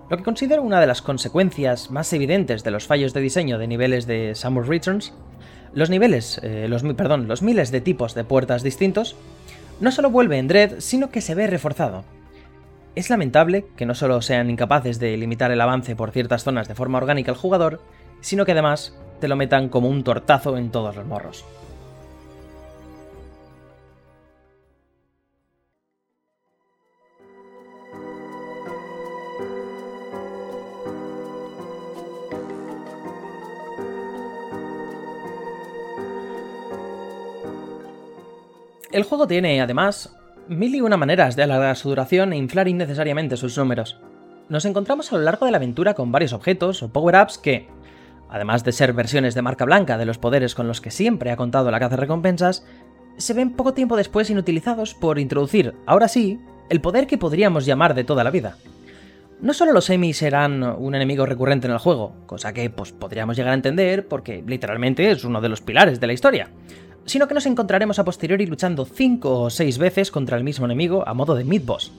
[0.09, 3.67] Lo que considero una de las consecuencias más evidentes de los fallos de diseño de
[3.67, 5.13] niveles de Samus Returns,
[5.75, 9.17] los niveles, eh, perdón, los miles de tipos de puertas distintos,
[9.81, 12.05] no solo vuelve en Dread, sino que se ve reforzado.
[12.95, 16.77] Es lamentable que no solo sean incapaces de limitar el avance por ciertas zonas de
[16.77, 17.81] forma orgánica al jugador,
[18.21, 21.45] sino que además te lo metan como un tortazo en todos los morros.
[38.97, 40.17] El juego tiene, además,
[40.49, 44.01] mil y una maneras de alargar su duración e inflar innecesariamente sus números.
[44.49, 47.69] Nos encontramos a lo largo de la aventura con varios objetos o power-ups que,
[48.31, 51.37] además de ser versiones de marca blanca de los poderes con los que siempre ha
[51.37, 52.65] contado la caza recompensas,
[53.19, 57.93] se ven poco tiempo después inutilizados por introducir, ahora sí, el poder que podríamos llamar
[57.93, 58.57] de toda la vida.
[59.43, 63.37] No solo los emis serán un enemigo recurrente en el juego, cosa que pues, podríamos
[63.37, 66.49] llegar a entender porque literalmente es uno de los pilares de la historia,
[67.07, 71.07] sino que nos encontraremos a posteriori luchando 5 o 6 veces contra el mismo enemigo
[71.07, 71.93] a modo de mid-boss.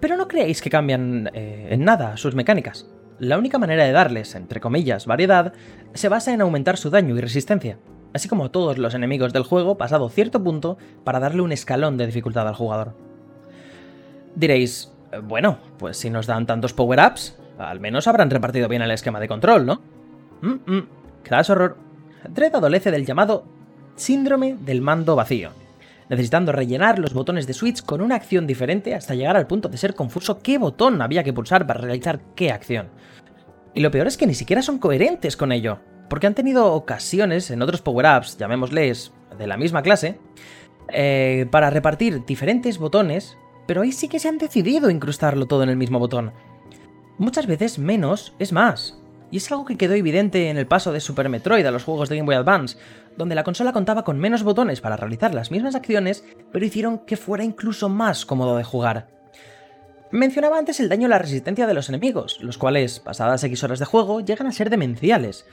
[0.00, 2.86] Pero no creéis que cambian eh, en nada sus mecánicas.
[3.18, 5.52] La única manera de darles, entre comillas, variedad,
[5.94, 7.78] se basa en aumentar su daño y resistencia,
[8.14, 12.06] así como todos los enemigos del juego pasado cierto punto para darle un escalón de
[12.06, 12.94] dificultad al jugador.
[14.34, 14.92] Diréis,
[15.24, 19.28] bueno, pues si nos dan tantos power-ups, al menos habrán repartido bien el esquema de
[19.28, 19.82] control, ¿no?
[20.40, 20.88] Mmm, mmm,
[21.48, 21.76] horror.
[22.28, 23.44] Dread adolece del llamado
[24.02, 25.50] síndrome del mando vacío,
[26.08, 29.78] necesitando rellenar los botones de Switch con una acción diferente hasta llegar al punto de
[29.78, 32.88] ser confuso qué botón había que pulsar para realizar qué acción.
[33.74, 35.78] Y lo peor es que ni siquiera son coherentes con ello,
[36.10, 40.18] porque han tenido ocasiones en otros power-ups, llamémosles de la misma clase,
[40.88, 45.70] eh, para repartir diferentes botones, pero ahí sí que se han decidido incrustarlo todo en
[45.70, 46.32] el mismo botón.
[47.18, 49.01] Muchas veces menos es más,
[49.32, 52.10] y es algo que quedó evidente en el paso de Super Metroid a los juegos
[52.10, 52.76] de Game Boy Advance,
[53.16, 57.16] donde la consola contaba con menos botones para realizar las mismas acciones, pero hicieron que
[57.16, 59.08] fuera incluso más cómodo de jugar.
[60.10, 63.78] Mencionaba antes el daño y la resistencia de los enemigos, los cuales, pasadas X horas
[63.78, 65.46] de juego, llegan a ser demenciales.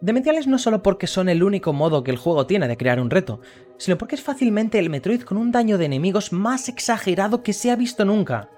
[0.00, 3.10] Demenciales no solo porque son el único modo que el juego tiene de crear un
[3.10, 3.42] reto,
[3.76, 7.70] sino porque es fácilmente el Metroid con un daño de enemigos más exagerado que se
[7.70, 8.48] ha visto nunca.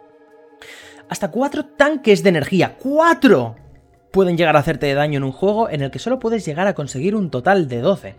[1.09, 2.77] Hasta cuatro tanques de energía.
[2.79, 3.68] ¡Cuatro!
[4.11, 6.75] Pueden llegar a hacerte daño en un juego en el que solo puedes llegar a
[6.75, 8.15] conseguir un total de 12.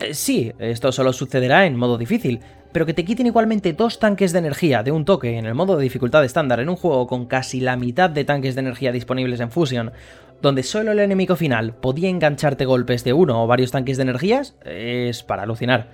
[0.00, 2.40] Eh, sí, esto solo sucederá en modo difícil,
[2.72, 5.76] pero que te quiten igualmente dos tanques de energía de un toque en el modo
[5.76, 9.40] de dificultad estándar en un juego con casi la mitad de tanques de energía disponibles
[9.40, 9.92] en Fusion,
[10.40, 14.54] donde solo el enemigo final podía engancharte golpes de uno o varios tanques de energías,
[14.64, 15.88] es para alucinar.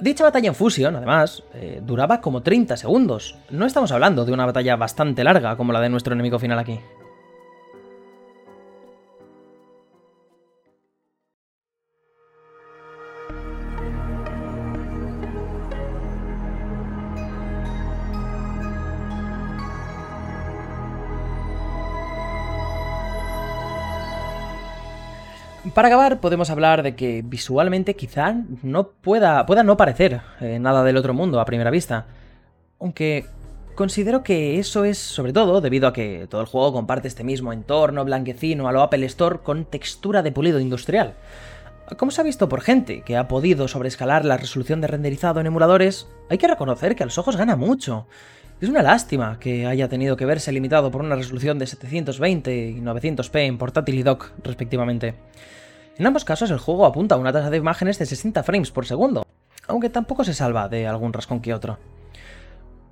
[0.00, 3.38] Dicha batalla en Fusion, además, eh, duraba como 30 segundos.
[3.48, 6.80] No estamos hablando de una batalla bastante larga como la de nuestro enemigo final aquí.
[25.74, 30.84] Para acabar, podemos hablar de que visualmente quizá no pueda, pueda no parecer eh, nada
[30.84, 32.06] del otro mundo a primera vista.
[32.78, 33.26] Aunque
[33.74, 37.52] considero que eso es sobre todo debido a que todo el juego comparte este mismo
[37.52, 41.14] entorno blanquecino a lo Apple Store con textura de pulido industrial.
[41.98, 45.46] Como se ha visto por gente que ha podido sobreescalar la resolución de renderizado en
[45.46, 48.06] emuladores, hay que reconocer que a los ojos gana mucho.
[48.60, 52.80] Es una lástima que haya tenido que verse limitado por una resolución de 720 y
[52.80, 55.16] 900p en portátil y dock, respectivamente.
[55.96, 58.84] En ambos casos el juego apunta a una tasa de imágenes de 60 frames por
[58.84, 59.24] segundo,
[59.68, 61.78] aunque tampoco se salva de algún rascón que otro.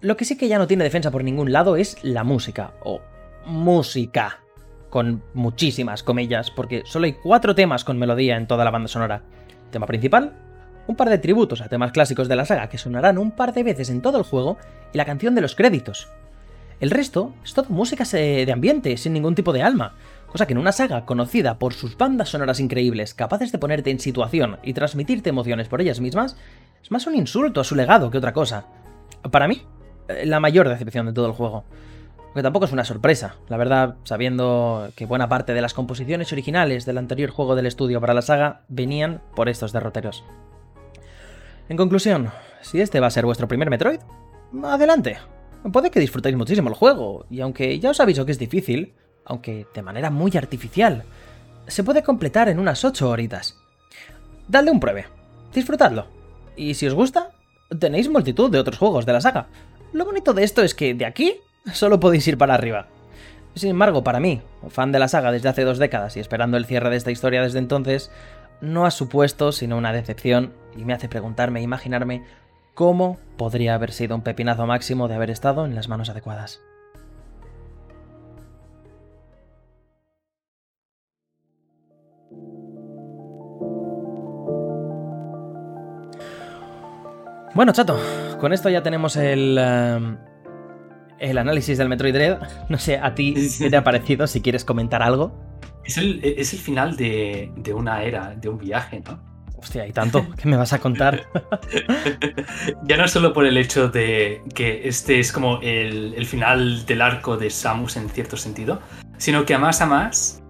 [0.00, 3.00] Lo que sí que ya no tiene defensa por ningún lado es la música, o
[3.44, 4.38] música,
[4.88, 9.22] con muchísimas comillas, porque solo hay cuatro temas con melodía en toda la banda sonora.
[9.72, 10.34] Tema principal,
[10.86, 13.64] un par de tributos a temas clásicos de la saga que sonarán un par de
[13.64, 14.58] veces en todo el juego,
[14.92, 16.08] y la canción de los créditos.
[16.78, 19.94] El resto es todo música de ambiente, sin ningún tipo de alma,
[20.32, 24.00] cosa que en una saga conocida por sus bandas sonoras increíbles, capaces de ponerte en
[24.00, 26.38] situación y transmitirte emociones por ellas mismas,
[26.82, 28.64] es más un insulto a su legado que otra cosa.
[29.30, 29.60] Para mí,
[30.08, 31.64] eh, la mayor decepción de todo el juego.
[32.24, 36.86] Aunque tampoco es una sorpresa, la verdad, sabiendo que buena parte de las composiciones originales
[36.86, 40.24] del anterior juego del estudio para la saga venían por estos derroteros.
[41.68, 42.30] En conclusión,
[42.62, 44.00] si este va a ser vuestro primer Metroid,
[44.64, 45.18] adelante.
[45.74, 49.66] Puede que disfrutéis muchísimo el juego, y aunque ya os aviso que es difícil, aunque
[49.74, 51.04] de manera muy artificial.
[51.66, 53.56] Se puede completar en unas 8 horitas.
[54.48, 55.06] Dadle un pruebe,
[55.54, 56.06] disfrutadlo.
[56.56, 57.30] Y si os gusta,
[57.78, 59.46] tenéis multitud de otros juegos de la saga.
[59.92, 61.36] Lo bonito de esto es que de aquí
[61.72, 62.88] solo podéis ir para arriba.
[63.54, 66.64] Sin embargo, para mí, fan de la saga desde hace dos décadas y esperando el
[66.64, 68.10] cierre de esta historia desde entonces,
[68.60, 72.24] no ha supuesto sino una decepción y me hace preguntarme e imaginarme
[72.74, 76.60] cómo podría haber sido un pepinazo máximo de haber estado en las manos adecuadas.
[87.54, 88.00] Bueno, chato,
[88.40, 90.16] con esto ya tenemos el, em,
[91.18, 92.38] el análisis del Metroid Dread.
[92.70, 95.38] No sé, a ti qué te ha parecido, si quieres comentar algo.
[95.84, 99.20] Es el, final de, una era, de un viaje, ¿no?
[99.58, 100.26] Hostia, ¿y tanto?
[100.36, 101.26] ¿Qué me vas a contar?
[102.84, 107.02] ya no solo por el hecho de que este es como el, el, final del
[107.02, 108.80] arco de Samus en cierto sentido,
[109.18, 110.42] sino que a más a más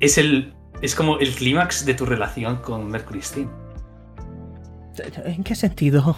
[0.00, 3.65] es, el, es como el clímax de tu relación con Mercury Steam.
[5.24, 6.16] ¿En qué sentido?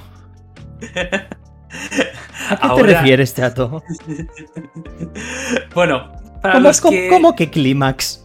[2.50, 3.82] ¿A qué te refieres, chato?
[5.74, 6.12] bueno,
[6.42, 7.08] para ¿Cómo, los que...
[7.08, 8.24] ¿Cómo que clímax?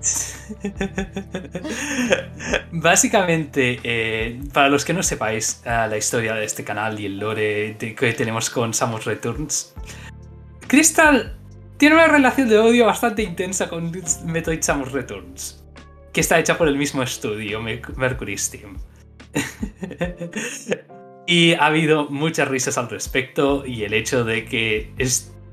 [2.72, 7.18] Básicamente, eh, para los que no sepáis eh, la historia de este canal y el
[7.18, 9.74] lore que tenemos con Samus Returns,
[10.66, 11.36] Crystal
[11.78, 13.92] tiene una relación de odio bastante intensa con
[14.24, 15.64] Metroid Samus Returns,
[16.12, 18.78] que está hecha por el mismo estudio, Mercury Steam.
[21.26, 24.92] y ha habido muchas risas al respecto y el hecho de que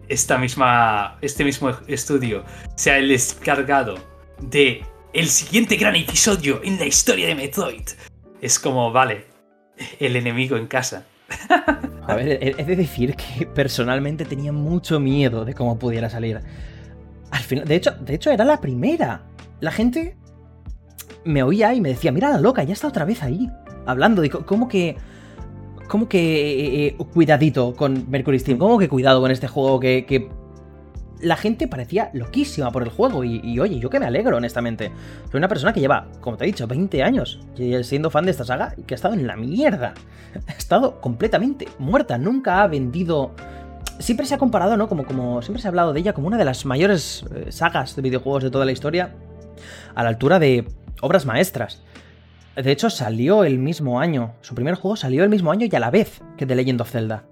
[0.08, 2.44] esta misma, este mismo estudio
[2.76, 3.98] sea el descargado
[4.42, 7.90] de el siguiente gran episodio en la historia de Metroid
[8.42, 9.26] es como, vale,
[10.00, 11.06] el enemigo en casa.
[12.08, 16.42] A ver, he de decir que personalmente tenía mucho miedo de cómo pudiera salir.
[17.50, 19.24] De hecho, de hecho era la primera.
[19.60, 20.16] La gente
[21.24, 23.50] me oía y me decía, mira la loca, ya está otra vez ahí
[23.86, 24.98] hablando de cómo que...
[25.88, 28.58] ¿Cómo que eh, eh, cuidadito con Mercury Steam?
[28.58, 30.30] ¿Cómo que cuidado con este juego que,
[31.22, 34.92] la gente parecía loquísima por el juego y, oye, yo que me alegro, honestamente.
[35.32, 37.40] Soy una persona que lleva, como te he dicho, 20 años
[37.84, 39.94] siendo fan de esta saga y que ha estado en la mierda.
[40.48, 43.32] Ha estado completamente muerta, nunca ha vendido...
[44.00, 44.90] Siempre se ha comparado, ¿no?
[44.90, 47.96] Como, como siempre se ha hablado de ella como una de las mayores eh, sagas
[47.96, 49.16] de videojuegos de toda la historia,
[49.96, 50.68] a la altura de
[51.02, 51.82] obras maestras.
[52.56, 54.34] De hecho, salió el mismo año.
[54.42, 56.92] Su primer juego salió el mismo año y a la vez que The Legend of
[56.92, 57.24] Zelda.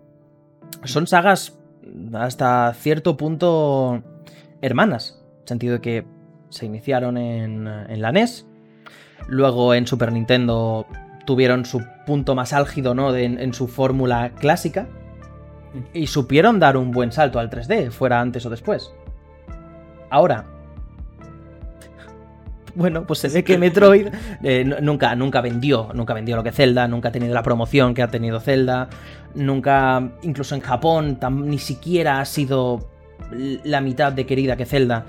[0.84, 1.58] Son sagas
[2.14, 4.04] hasta cierto punto
[4.62, 5.22] hermanas.
[5.22, 6.06] En el sentido de que
[6.50, 8.46] se iniciaron en, la NES.
[9.28, 10.86] Luego en Super Nintendo
[11.26, 13.16] tuvieron su punto más álgido, ¿no?
[13.16, 14.88] en su fórmula clásica.
[15.94, 18.94] Y supieron dar un buen salto al 3D, fuera antes o después.
[20.10, 20.46] Ahora,
[22.76, 24.08] bueno, pues se ve que Metroid
[24.44, 28.02] eh, nunca, nunca vendió, nunca vendió lo que Zelda, nunca ha tenido la promoción que
[28.02, 28.90] ha tenido Zelda,
[29.36, 32.90] nunca, incluso en Japón, ni siquiera ha sido
[33.32, 35.06] la mitad de querida que Zelda.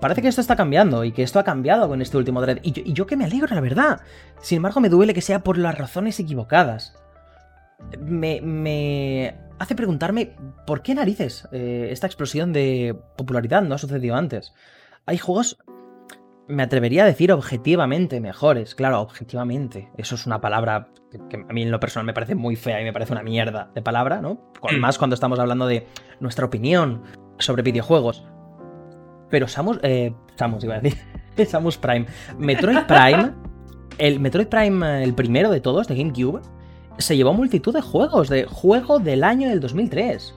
[0.00, 2.58] Parece que esto está cambiando y que esto ha cambiado con este último Dread.
[2.62, 4.00] Y yo, que me alegro, la verdad.
[4.40, 6.96] Sin embargo, me duele que sea por las razones equivocadas.
[8.00, 10.36] Me, me hace preguntarme
[10.66, 14.52] por qué narices eh, esta explosión de popularidad no ha sucedido antes.
[15.06, 15.58] Hay juegos,
[16.48, 18.74] me atrevería a decir objetivamente mejores.
[18.74, 19.90] Claro, objetivamente.
[19.96, 20.88] Eso es una palabra
[21.30, 23.70] que, a mí en lo personal me parece muy fea y me parece una mierda
[23.74, 24.40] de palabra, ¿no?
[24.62, 24.78] Mm.
[24.78, 25.86] Más cuando estamos hablando de
[26.20, 27.02] nuestra opinión
[27.38, 28.24] sobre videojuegos.
[29.30, 30.98] Pero Samus, eh, Samus iba a decir,
[31.48, 32.06] Samus Prime.
[32.38, 33.32] Metroid Prime,
[33.98, 36.42] el Metroid Prime, el primero de todos, de GameCube,
[36.98, 40.34] se llevó multitud de juegos, de juego del año del 2003.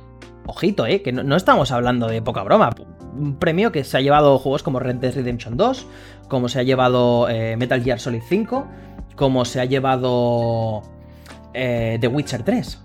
[0.47, 2.69] Ojito, eh, que no, estamos hablando de poca broma.
[3.13, 5.85] Un premio que se ha llevado juegos como Red Dead Redemption 2,
[6.29, 8.65] como se ha llevado eh, Metal Gear Solid 5,
[9.15, 10.83] como se ha llevado
[11.53, 12.83] eh, The Witcher 3.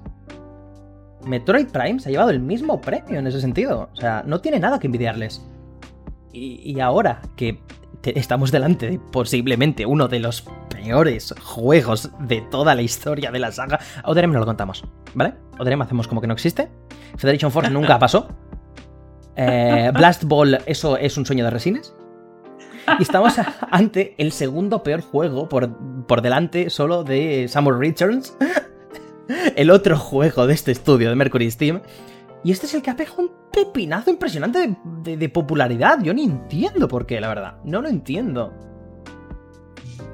[1.24, 3.88] Metroid Prime se ha llevado el mismo premio en ese sentido.
[3.92, 5.40] O sea, no tiene nada que envidiarles.
[6.32, 7.60] Y, ahora que
[8.02, 13.52] estamos delante de posiblemente uno de los peores juegos de toda la historia de la
[13.52, 14.82] saga, Oderem no lo contamos,
[15.14, 15.34] ¿vale?
[15.62, 16.68] Oderem hacemos como que no existe.
[17.16, 18.28] Federation Force nunca pasó.
[19.36, 21.94] Eh, Blast Ball, eso es un sueño de resines.
[22.98, 23.34] Y estamos
[23.70, 25.70] ante el segundo peor juego por,
[26.06, 28.36] por delante solo de Samuel Returns,
[29.56, 31.80] el otro juego de este estudio de Mercury Steam.
[32.44, 36.02] Y este es el que ha pegado un pepinazo impresionante de, popularidad.
[36.02, 37.58] Yo ni entiendo por qué, la verdad.
[37.64, 38.52] No lo entiendo.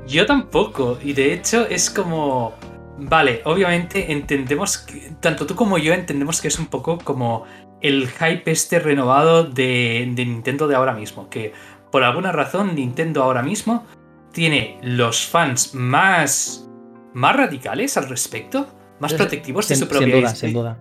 [0.06, 0.98] Yo tampoco.
[1.02, 2.52] Y de hecho es como...
[3.00, 7.44] Vale, obviamente entendemos, que, tanto tú como yo entendemos que es un poco como
[7.80, 11.52] el hype este renovado de, de, Nintendo de ahora mismo, que
[11.92, 13.86] por alguna razón Nintendo ahora mismo
[14.32, 16.68] tiene los fans más,
[17.14, 18.66] más radicales al respecto,
[18.98, 20.78] más protectivos de su propia Sin duda, sin duda.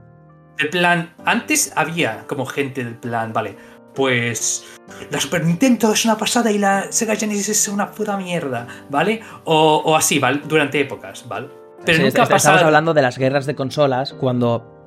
[0.57, 3.55] El plan, antes había como gente del plan, vale,
[3.93, 4.65] pues
[5.11, 9.21] la Super Nintendo es una pasada y la Sega Genesis es una puta mierda, ¿vale?
[9.43, 10.41] O, así, ¿vale?
[10.47, 11.47] Durante épocas, ¿vale?
[11.85, 12.55] Pero nunca ha pasado...
[12.55, 14.77] Estamos hablando de las guerras de consolas cuando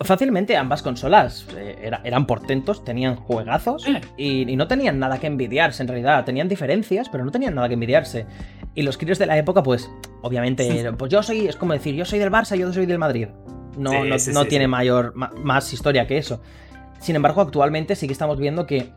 [0.00, 3.84] fácilmente ambas consolas eh, eran portentos, tenían juegazos
[4.16, 6.24] y, no tenían nada que envidiarse en realidad.
[6.24, 8.26] Tenían diferencias, pero no tenían nada que envidiarse.
[8.74, 9.90] Y los críos de la época, pues,
[10.22, 13.28] obviamente, pues yo soy, es como decir, yo soy del Barça, yo soy del Madrid.
[13.76, 16.40] No, no, tiene mayor, más historia que eso.
[16.98, 18.92] Sin embargo, actualmente sí que estamos viendo que,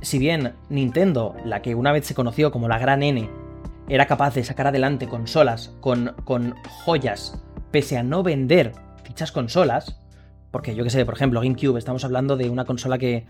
[0.00, 3.28] si bien Nintendo, la que una vez se conoció como la gran N,
[3.88, 6.54] era capaz de sacar adelante consolas con, con
[6.84, 8.72] joyas, pese a no vender
[9.06, 10.00] dichas consolas,
[10.50, 13.26] porque yo que sé, por ejemplo, GameCube, estamos hablando de una consola que,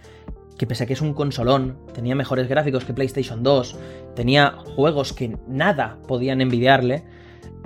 [0.58, 3.78] que pese a que es un consolón, tenía mejores gráficos que PlayStation 2,
[4.14, 7.04] tenía juegos que nada podían envidiarle,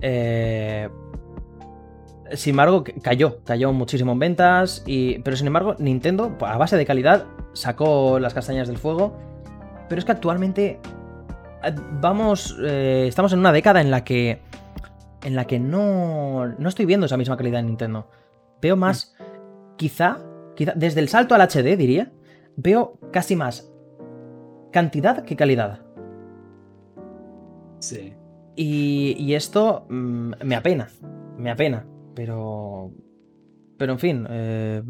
[0.00, 0.88] eh,
[2.34, 6.84] sin embargo, cayó, cayó muchísimo en ventas, y, pero sin embargo, Nintendo, a base de
[6.84, 9.16] calidad, sacó las castañas del fuego.
[9.88, 10.80] Pero es que actualmente
[12.00, 14.40] vamos, eh, estamos en una década en la que,
[15.22, 18.10] en la que no, no estoy viendo esa misma calidad en Nintendo.
[18.60, 19.14] Veo más,
[19.76, 20.18] quizá,
[20.56, 22.12] quizá, desde el salto al HD, diría,
[22.56, 23.72] veo casi más
[24.72, 25.80] cantidad que calidad.
[27.80, 28.14] Sí.
[28.56, 30.88] Y, y esto mm, me apena,
[31.36, 31.86] me apena.
[32.14, 32.90] Pero.
[33.76, 34.26] Pero en fin.
[34.28, 34.82] Eh...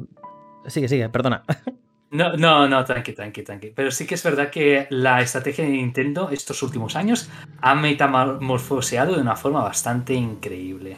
[0.66, 1.44] Sigue, sigue, perdona.
[2.10, 3.72] No, no, no, tranqui, tranqui, tranqui.
[3.74, 7.28] Pero sí que es verdad que la estrategia de Nintendo estos últimos años
[7.60, 10.96] ha metamorfoseado de una forma bastante increíble.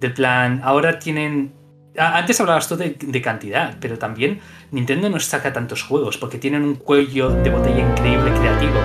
[0.00, 1.54] De plan, ahora tienen.
[1.96, 4.40] Antes hablabas tú de, de, cantidad, pero también
[4.70, 8.78] Nintendo no saca tantos juegos porque tienen un cuello de botella increíble creativo.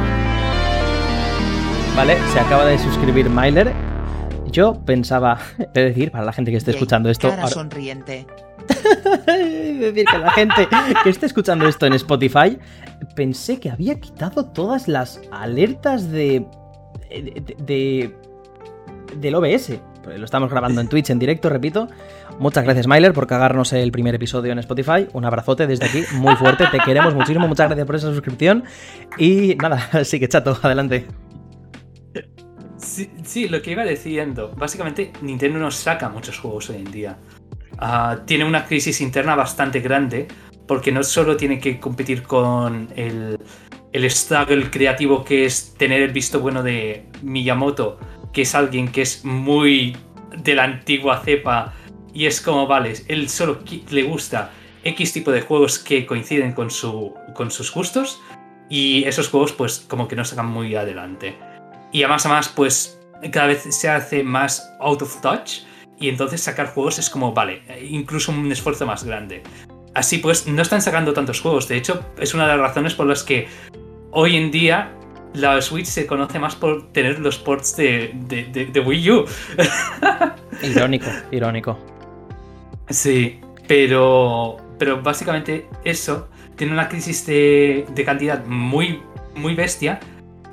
[1.96, 3.72] Vale, se acaba de suscribir Myler
[4.54, 5.40] yo pensaba,
[5.74, 7.28] de decir, para la gente que esté escuchando esto.
[7.28, 8.26] Cara sonriente.
[9.28, 10.68] decir que la gente
[11.04, 12.58] que esté escuchando esto en Spotify,
[13.16, 16.46] pensé que había quitado todas las alertas de.
[17.58, 18.16] de,
[19.18, 19.80] del OBS.
[20.18, 21.88] Lo estamos grabando en Twitch en directo, repito.
[22.40, 25.08] Muchas gracias, Myler, por cagarnos el primer episodio en Spotify.
[25.14, 26.66] Un abrazote desde aquí, muy fuerte.
[26.72, 27.48] Te queremos muchísimo.
[27.48, 28.64] Muchas gracias por esa suscripción.
[29.18, 31.06] Y nada, sí que chato, adelante.
[33.24, 34.54] Sí, lo que iba diciendo.
[34.58, 37.18] Básicamente, Nintendo no saca muchos juegos hoy en día.
[37.86, 40.30] Ah, tiene una crisis interna bastante grande
[40.70, 43.38] porque no solo tiene que competir con el,
[43.92, 48.00] el struggle creativo que es tener el visto bueno de Miyamoto,
[48.32, 49.98] que es alguien que es muy
[50.38, 51.74] de la antigua cepa
[52.14, 53.60] y es como, vale, él solo
[53.90, 54.52] le gusta
[54.86, 58.22] X tipo de juegos que coinciden con, su, con sus gustos
[58.70, 61.36] y esos juegos pues como que no sacan muy adelante.
[61.92, 62.98] Y además, además, pues
[63.30, 65.64] cada vez se hace más out of touch
[66.04, 69.42] y entonces sacar juegos es como, vale, incluso un esfuerzo más grande.
[69.94, 71.70] Así pues, no están sacando tantos juegos.
[71.70, 73.48] De hecho, es una de las razones por las que
[74.12, 74.92] hoy en día
[75.34, 79.26] la Switch se conoce más por tener los ports de, de, Wii U.
[80.62, 81.80] irónico, irónico.
[82.90, 86.28] Sí, pero, pero básicamente eso
[86.58, 89.02] tiene una crisis de, de cantidad muy,
[89.36, 90.02] muy bestia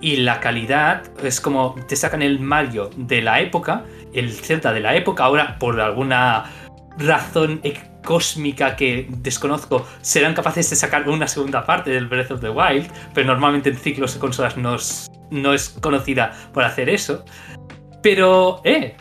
[0.01, 4.80] y la calidad es como te sacan el Mario de la época, el Zelda de
[4.80, 6.50] la época, ahora por alguna
[6.98, 7.61] razón
[8.04, 12.90] cósmica que desconozco, serán capaces de sacar una segunda parte del Breath of the Wild,
[13.14, 17.24] pero normalmente en ciclos de consolas no es, no es conocida por hacer eso.
[18.02, 18.96] Pero, eh,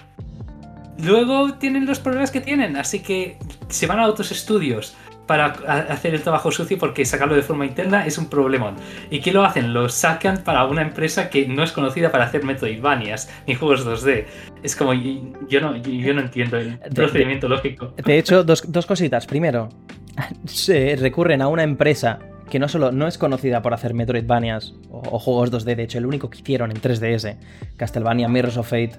[0.97, 3.37] luego tienen los problemas que tienen, así que
[3.69, 4.95] se van a otros estudios
[5.29, 5.45] para
[5.89, 8.77] hacer el trabajo sucio porque sacarlo de forma interna es un problemón.
[9.11, 9.75] ¿Y qué lo hacen?
[9.75, 14.25] Lo sacan para una empresa que no es conocida para hacer Metroidvanias ni juegos 2D.
[14.63, 17.93] Es como, yo no, yo no entiendo el procedimiento lógico.
[18.03, 19.27] De hecho, dos, cositas.
[19.27, 19.69] Primero,
[20.45, 22.17] se recurren a una empresa
[22.49, 26.07] que no solo no es conocida por hacer Metroidvanias o, juegos 2D, de hecho el
[26.07, 27.37] único que hicieron en 3DS,
[27.77, 28.93] Castlevania Mirrors of Fate,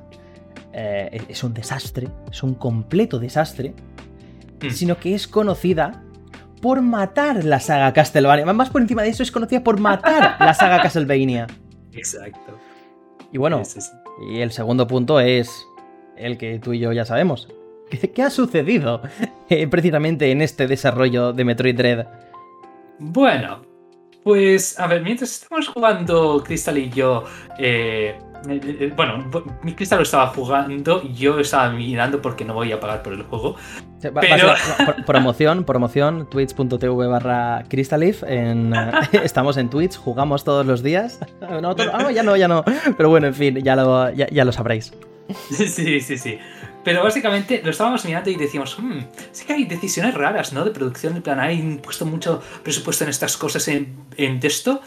[0.74, 3.74] eh, es un desastre, es un completo desastre,
[4.62, 4.70] mm.
[4.70, 6.04] sino que es conocida
[6.60, 8.44] por matar la saga Castlevania.
[8.46, 11.46] Más por encima de eso es conocida por matar la saga Castlevania.
[11.92, 12.58] Exacto.
[13.32, 13.62] Y bueno,
[14.30, 15.50] y el segundo punto es
[16.16, 17.48] el que tú y yo ya sabemos.
[17.90, 19.02] ¿Qué, ha sucedido
[19.48, 22.06] eh, precisamente en este desarrollo de Metroid Dread?
[22.98, 23.62] Bueno,
[24.22, 27.24] pues a ver, mientras estamos jugando Crystal y yo
[27.58, 28.16] eh,
[28.96, 29.30] bueno,
[29.62, 33.22] mi cristal lo estaba jugando, yo estaba mirando porque no voy a pagar por el
[33.22, 33.56] juego.
[34.00, 34.54] pero...
[35.06, 38.22] promoción, promoción, twitch.tv barra Crystalif.
[38.24, 38.72] En,
[39.24, 41.20] estamos en Twitch, jugamos todos los días.
[41.60, 42.64] No, ah, ya no, ya no.
[42.96, 44.92] Pero bueno, en fin, ya lo, ya, lo sabréis.
[45.50, 46.38] Sí, sí, sí.
[46.84, 49.00] Pero básicamente lo estábamos mirando y decíamos, hmm,
[49.32, 50.64] sí que hay decisiones raras, ¿no?
[50.64, 54.80] De producción, de plan, hay puesto mucho presupuesto en estas cosas en, en esto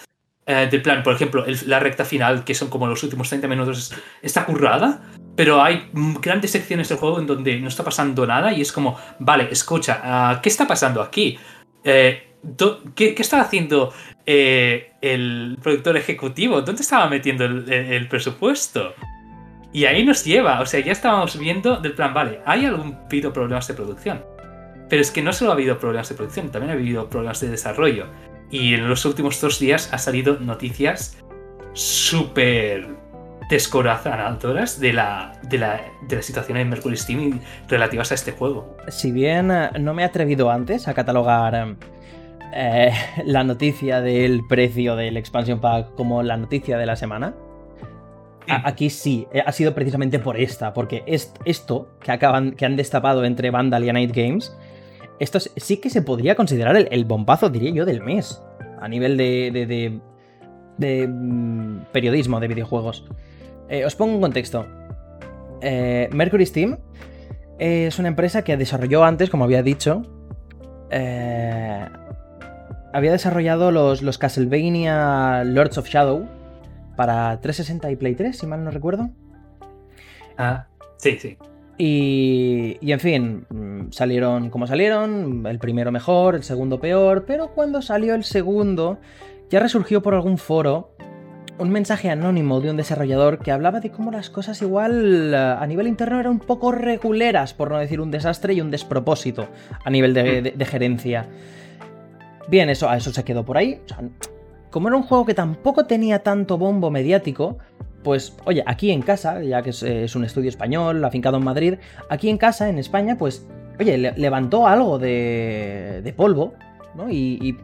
[0.46, 3.94] eh, de plan, por ejemplo, la recta final, que son como los últimos 30 minutos,
[4.22, 5.02] está currada,
[5.36, 8.98] pero hay grandes secciones del juego en donde no está pasando nada y es como,
[9.20, 11.40] vale, escucha, ah, ¿qué está pasando aquí?
[11.84, 12.34] Eh,
[12.96, 13.94] ¿qué, está haciendo
[14.26, 16.62] eh, el productor ejecutivo?
[16.62, 18.94] ¿Dónde estaba metiendo el, presupuesto?
[19.72, 23.34] Y ahí nos lleva, o sea, ya estábamos viendo del plan, vale, hay algún habido
[23.34, 24.24] problemas de producción.
[24.90, 27.50] Pero es que no solo ha habido problemas de producción, también ha habido problemas de
[27.50, 28.08] desarrollo.
[28.54, 31.18] Y en los últimos dos días ha salido noticias
[31.74, 32.88] súper
[33.50, 38.78] descorazonadoras de la, de, la, de la situación en Mercury Steam relativas a este juego.
[38.90, 41.76] Si bien eh, no me he atrevido antes a catalogar
[42.54, 42.92] eh,
[43.26, 47.34] la noticia del precio del expansion pack como la noticia de la semana,
[48.48, 53.26] aquí sí, eh, ha sido precisamente por esta, porque esto que, acaban, que han destapado
[53.26, 54.56] entre Vandal y Night Games
[55.20, 58.42] esto sí que se podría considerar el, bombazo, diría yo, del mes.
[58.80, 60.02] A nivel de,
[60.78, 63.06] de, mm, periodismo de videojuegos.
[63.70, 64.66] Eh, os pongo un contexto.
[65.62, 66.78] Eh, Mercury Steam
[67.60, 70.02] es una empresa que desarrolló antes, como había dicho.
[70.90, 71.86] Eh,
[72.92, 76.28] había desarrollado los, los Castlevania Lords of Shadow
[76.96, 79.10] para 360 y Play 3, si mal no recuerdo.
[80.38, 81.38] Ah, sí, sí.
[81.78, 87.82] Y, en fin, mm, salieron como salieron, el primero mejor, el segundo peor, pero cuando
[87.82, 89.00] salió el segundo,
[89.50, 90.92] ya resurgió por algún foro
[91.58, 95.66] un mensaje anónimo de un desarrollador que hablaba de cómo las cosas igual eh, a
[95.68, 99.48] nivel interno eran un poco reguleras, por no decir un desastre y un despropósito
[99.84, 101.28] a nivel de, gerencia.
[102.48, 103.82] Bien, eso, a eso se quedó por ahí.
[104.72, 107.58] como era un juego que tampoco tenía tanto bombo mediático,
[108.04, 111.76] pues oye, aquí en casa, ya que es, un estudio español, afincado en Madrid,
[112.10, 113.48] aquí en casa, en España, pues,
[113.80, 116.54] oye, levantó algo de, polvo,
[116.96, 117.10] ¿no?
[117.10, 117.58] Y,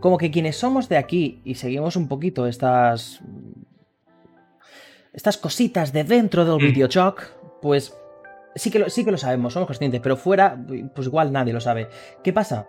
[0.00, 3.20] como que quienes somos de aquí y seguimos un poquito estas...
[5.12, 6.72] Estas cositas de dentro del mm.
[6.72, 7.22] videochoc,
[7.62, 7.96] pues
[8.54, 10.62] sí que, lo, sí que lo sabemos, somos conscientes, pero fuera,
[10.94, 11.88] pues igual nadie lo sabe.
[12.22, 12.68] ¿Qué pasa?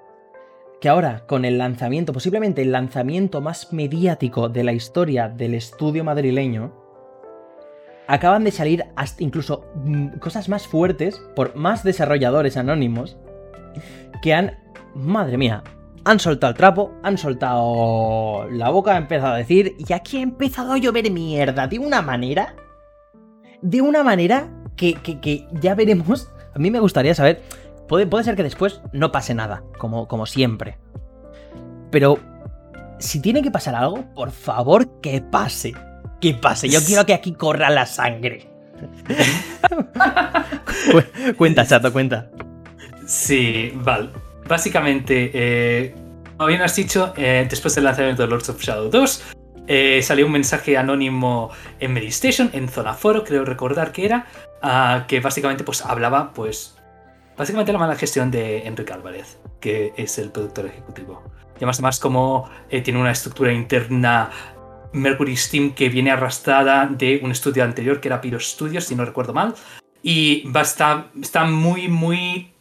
[0.80, 6.04] que ahora con el lanzamiento, posiblemente el lanzamiento más mediático de la historia del estudio
[6.04, 6.87] madrileño,
[8.08, 13.18] acaban de salir hasta incluso mm, cosas más fuertes por más desarrolladores anónimos
[14.22, 14.58] que han,
[14.96, 15.64] madre mía,
[16.06, 20.22] han soltado el trapo, han soltado la boca, han empezado a decir, y aquí ha
[20.22, 22.56] empezado a llover mierda de una manera,
[23.62, 26.32] de una manera que, que, ya veremos.
[26.56, 27.44] A mí me gustaría saber,
[27.88, 30.78] puede, puede ser que después no pase nada, como, como siempre.
[31.92, 32.20] Pero
[33.00, 35.74] si tiene que pasar algo, por favor que pase.
[36.20, 36.70] Que pase.
[36.70, 38.50] Yo quiero que aquí corra la sangre.
[41.38, 42.30] cuenta, chato, cuenta.
[43.06, 44.10] Sí, vale.
[44.48, 45.96] Básicamente, eh,
[46.38, 49.24] como bien has dicho, eh, después del lanzamiento de Lords of Shadow 2,
[49.68, 54.28] eh, salió un mensaje anónimo en Medistation, en Zona Foro, creo recordar que era,
[54.62, 56.78] ah, que básicamente pues hablaba, pues,
[57.36, 61.22] básicamente la mala gestión de Enrique Álvarez, que es el productor ejecutivo.
[61.56, 64.30] Y además, además como eh, tiene una estructura interna
[64.98, 69.06] Mercury Steam que viene arrastrada de un estudio anterior que era Pyro Studios, si no
[69.06, 69.54] recuerdo mal,
[70.04, 72.52] y va está muy, muy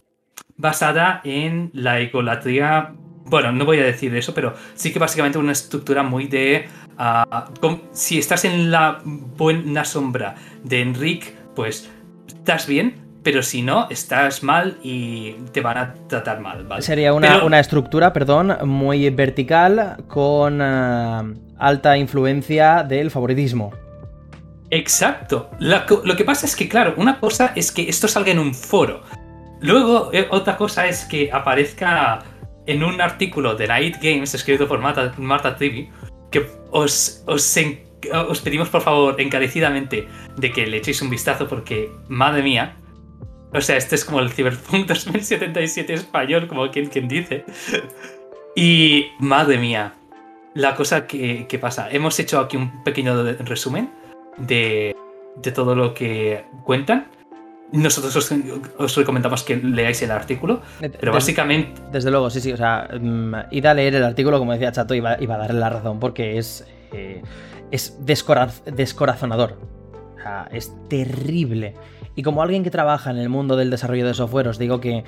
[0.57, 2.95] basada en la egolatría
[3.28, 6.68] bueno, no voy a decir eso, pero sí que básicamente una estructura muy de...
[6.99, 7.47] Ah,
[7.93, 11.91] si estás en la buena sombra de Enrique, pues
[12.26, 16.80] estás bien, pero si no, estás mal y te van a tratar mal, ¿vale?
[16.82, 21.24] Sería una, estructura, perdón, muy vertical con ah,
[21.59, 23.72] alta influencia del favoritismo.
[24.70, 25.50] Exacto.
[25.61, 29.02] lo que pasa es que, claro, una cosa es que esto salga en un foro.
[29.61, 32.24] Luego, eh, otra cosa es que aparezca
[32.66, 38.82] en un artículo de Night Games escrito por Marta, Marta que os, os, pedimos por
[38.82, 42.76] favor encarecidamente de que le echéis un vistazo porque, madre mía,
[43.54, 47.44] o sea, este es como el Cyberpunk 2077 español, como quien, quien dice.
[48.54, 49.94] Y, madre mía,
[50.57, 51.88] la cosa que, que, pasa.
[51.90, 53.90] Hemos hecho aquí un pequeño resumen
[54.38, 54.96] de,
[55.36, 57.09] de todo lo que cuentan.
[57.72, 58.16] Nosotros
[58.78, 61.82] os, recomendamos que leáis el artículo, pero básicamente...
[61.92, 64.94] Desde luego, sí, sí, o sea, mm, id a leer el artículo, como decía Chato,
[64.94, 67.22] y va, a darle la razón, porque es, eh,
[67.70, 69.59] es descorazonador.
[70.14, 71.74] O sea, es terrible.
[72.14, 75.04] Y como alguien que trabaja en el mundo del desarrollo de software, os digo que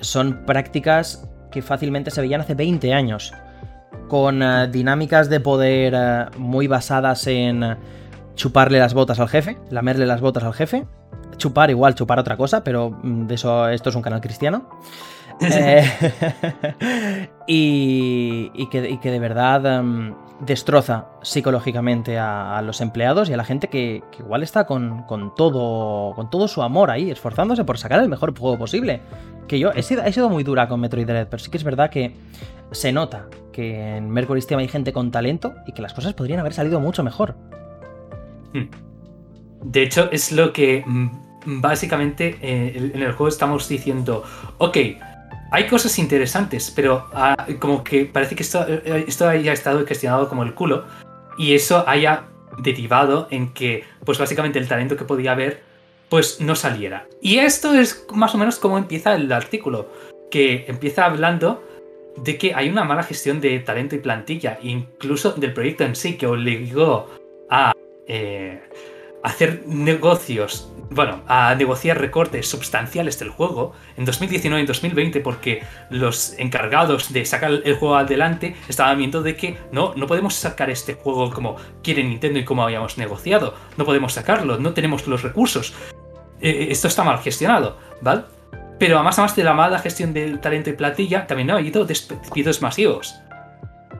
[0.00, 3.34] son prácticas que fácilmente se veían hace 20 años,
[4.08, 7.76] con eh, dinámicas de poder eh, muy basadas en
[8.34, 10.86] chuparle las botas al jefe, lamerle las botas al jefe,
[11.36, 14.68] chupar igual, chupar otra cosa, pero mm, de eso esto es un canal cristiano.
[15.38, 15.84] Eh,
[17.46, 24.02] y, que, de verdad mm, destroza psicológicamente a, los empleados y a la gente que,
[24.18, 25.04] igual está con,
[25.36, 29.02] todo, con todo su amor ahí, esforzándose por sacar el mejor juego posible.
[29.46, 31.64] Que yo he sido, he sido muy dura con Metroid Dread, pero sí que es
[31.64, 32.16] verdad que
[32.72, 36.40] se nota que en Mercury Steam hay gente con talento y que las cosas podrían
[36.40, 37.36] haber salido mucho mejor.
[38.52, 38.68] Hmm.
[39.62, 44.24] De hecho, es lo que mm, básicamente eh, en el juego estamos diciendo,
[44.58, 44.76] ok,
[45.50, 50.28] hay cosas interesantes, pero ah, como que parece que esto, eh, esto haya estado gestionado
[50.28, 50.84] como el culo
[51.38, 52.24] y eso haya
[52.58, 55.62] derivado en que, pues básicamente el talento que podía haber,
[56.08, 57.06] pues no saliera.
[57.20, 59.88] Y esto es más o menos como empieza el artículo,
[60.30, 61.62] que empieza hablando
[62.16, 66.16] de que hay una mala gestión de talento y plantilla, incluso del proyecto en sí,
[66.16, 67.10] que obligó
[67.50, 67.72] a
[68.06, 68.60] eh,
[69.22, 76.34] hacer negocios bueno, a negociar recortes sustanciales del juego en 2019 y 2020 porque los
[76.38, 80.94] encargados de sacar el juego adelante estaban viendo de que no, no podemos sacar este
[80.94, 85.74] juego como quiere Nintendo y como habíamos negociado, no podemos sacarlo, no tenemos los recursos.
[86.40, 88.22] Eh, esto está mal gestionado, ¿vale?
[88.78, 92.62] Pero además, además de la mala gestión del talento y platilla, también ha habido despidos
[92.62, 93.14] masivos.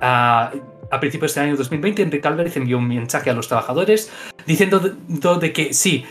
[0.00, 0.52] a
[1.00, 4.12] principios del año 2020, Enrique Álvarez envió un mensaje a los trabajadores
[4.46, 6.04] diciendo de, que sí,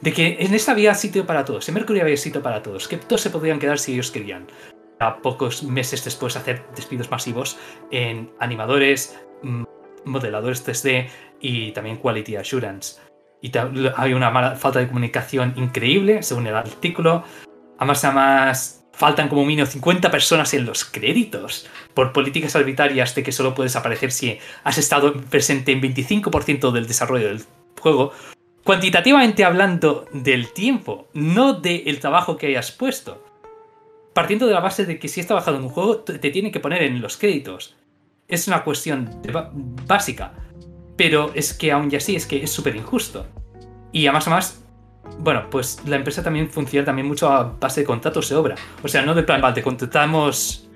[0.00, 2.96] de que en esta había sitio para todos, en Mercury había sitio para todos, que
[2.96, 4.46] todos se podrían quedar si ellos querían.
[5.00, 7.58] A pocos meses después hacer despidos masivos
[7.90, 9.64] en animadores, mm,
[10.04, 11.08] modeladores 3D
[11.40, 13.00] y también Quality Assurance.
[13.40, 13.50] Y
[13.96, 17.24] hay una mala falta de comunicación increíble, según el artículo.
[17.82, 23.32] Además, además, faltan como mínimo 50 personas en los créditos por políticas arbitrarias de que
[23.32, 27.42] solo puedes aparecer si has estado presente en 25% del desarrollo del
[27.80, 28.12] juego,
[28.62, 33.24] cuantitativamente hablando del tiempo, no del trabajo que hayas puesto.
[34.14, 36.60] Partiendo de la base de que si has trabajado en un juego, te tiene que
[36.60, 37.74] poner en los créditos.
[38.28, 39.10] Es una cuestión
[39.88, 40.34] básica.
[40.96, 43.26] Pero es que aún ya así, es que es súper injusto.
[43.90, 44.61] Y además, además,
[45.18, 48.54] bueno, pues la empresa también funciona también mucho a base de contratos de obra.
[48.82, 50.68] O sea, no de plan, vale, te contratamos...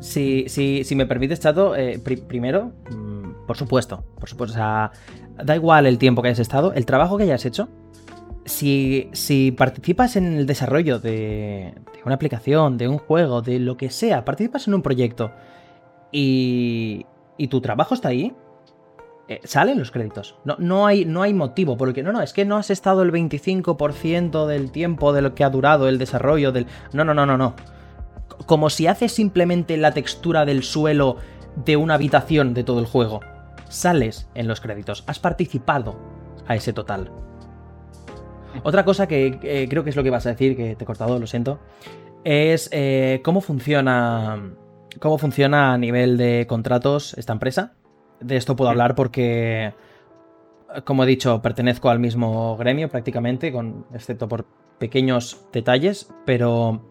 [0.00, 4.90] Si, si, si me permites, Chato, eh, primero, mm, por supuesto, por supuesto, o sea,
[5.44, 7.68] da igual el tiempo que hayas estado, el trabajo que hayas hecho,
[8.44, 11.74] si, si participas en el desarrollo de,
[12.04, 15.30] una aplicación, de un juego, de lo que sea, participas en un proyecto
[16.10, 17.06] y,
[17.38, 18.34] y tu trabajo está ahí,
[19.28, 20.36] eh, salen los créditos.
[20.44, 23.12] No, no, hay, no hay motivo, porque no, no, es que no has estado el
[23.12, 26.66] 25% del tiempo de lo que ha durado el desarrollo del...
[26.92, 27.54] No, no, no, no, no.
[28.46, 31.16] Como si haces simplemente la textura del suelo
[31.64, 33.20] de una habitación de todo el juego
[33.68, 35.96] sales en los créditos, has participado
[36.46, 37.10] a ese total.
[38.64, 41.18] Otra cosa que creo que es lo que vas a decir, que te he cortado,
[41.18, 41.58] lo siento,
[42.24, 44.54] es eh, cómo funciona.
[45.00, 47.72] Cómo funciona a nivel de contratos esta empresa.
[48.22, 49.72] De esto puedo hablar porque,
[50.84, 54.44] como he dicho, pertenezco al mismo gremio prácticamente, con, excepto por
[54.78, 56.82] pequeños detalles, pero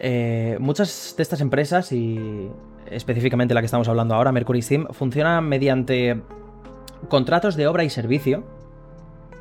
[0.00, 2.50] eh, muchas de estas empresas, y
[2.90, 6.22] específicamente la que estamos hablando ahora, Mercury Steam, funcionan mediante
[7.08, 8.44] contratos de obra y servicio,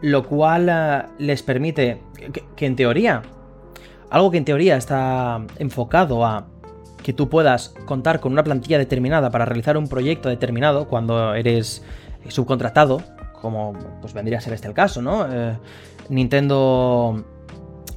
[0.01, 2.01] lo cual eh, les permite
[2.55, 3.21] que, en teoría,
[4.09, 6.47] algo que en teoría está enfocado a
[7.03, 11.83] que tú puedas contar con una plantilla determinada para realizar un proyecto determinado cuando eres
[12.29, 13.01] subcontratado,
[13.41, 15.27] como pues vendría a ser este el caso, ¿no?
[15.31, 15.57] Eh,
[16.09, 17.23] Nintendo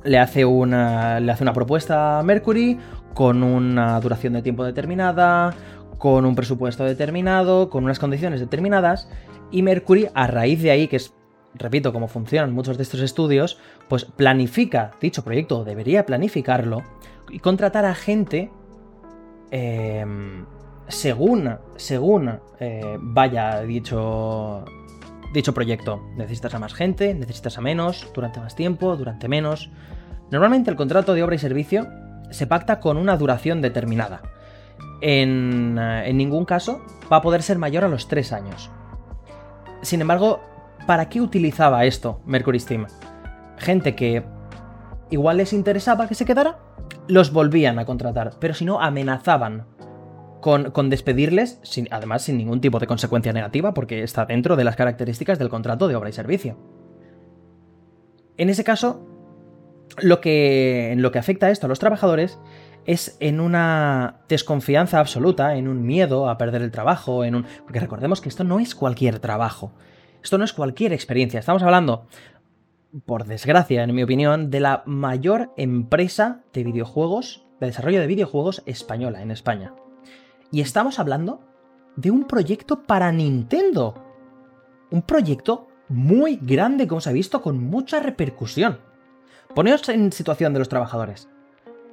[0.05, 2.79] le hace, una, le hace una propuesta a Mercury
[3.15, 5.55] con una duración de tiempo determinada,
[5.99, 9.09] con un presupuesto determinado, con unas condiciones determinadas,
[9.51, 11.15] y Mercury, a raíz de ahí, que es,
[11.55, 16.83] repito, cómo funcionan muchos de estos estudios, pues planifica dicho proyecto, debería planificarlo,
[17.31, 18.51] y contratar a gente
[19.51, 20.45] em,
[20.89, 24.65] según, según eh, vaya dicho,
[25.33, 26.03] dicho proyecto.
[26.17, 29.71] Necesitas a más gente, necesitas a menos, durante más tiempo, durante menos.
[30.31, 31.87] Normalmente el contrato de obra y servicio
[32.31, 34.23] se pacta con una duración determinada.
[35.01, 36.81] En, eh, en ningún caso
[37.11, 38.71] va a poder ser mayor a los 3 años.
[39.83, 40.41] Sin embargo,
[40.87, 42.87] ¿para qué utilizaba esto Mercury Steam?
[43.59, 44.25] Gente que
[45.11, 46.59] igual les interesaba que se quedara,
[47.09, 49.67] los volvían a contratar, pero si no, amenazaban
[50.41, 54.77] con, con despedirles, además sin ningún tipo de consecuencia negativa, porque está dentro de las
[54.77, 56.57] características del contrato de obra y servicio.
[58.37, 59.07] En ese caso,
[59.99, 62.39] lo que, en lo que afecta esto a los trabajadores
[62.85, 67.47] es en una desconfianza absoluta, en un miedo a perder el trabajo, en un...
[67.65, 69.73] Porque recordemos que esto no es cualquier trabajo,
[70.23, 72.07] esto no es cualquier experiencia, estamos hablando,
[73.05, 78.63] por desgracia, en mi opinión, de la mayor empresa de videojuegos, de desarrollo de videojuegos
[78.67, 79.75] española en España.
[80.51, 81.41] Y estamos hablando
[81.97, 83.95] de un proyecto para Nintendo.
[84.91, 88.79] Un proyecto muy grande, como se ha visto, con mucha repercusión.
[89.55, 91.29] Poneos en situación de los trabajadores.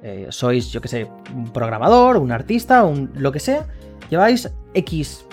[0.02, 3.66] Eh, sois, yo que sé, un programador, un artista, un lo que sea.
[4.10, 5.26] Lleváis X,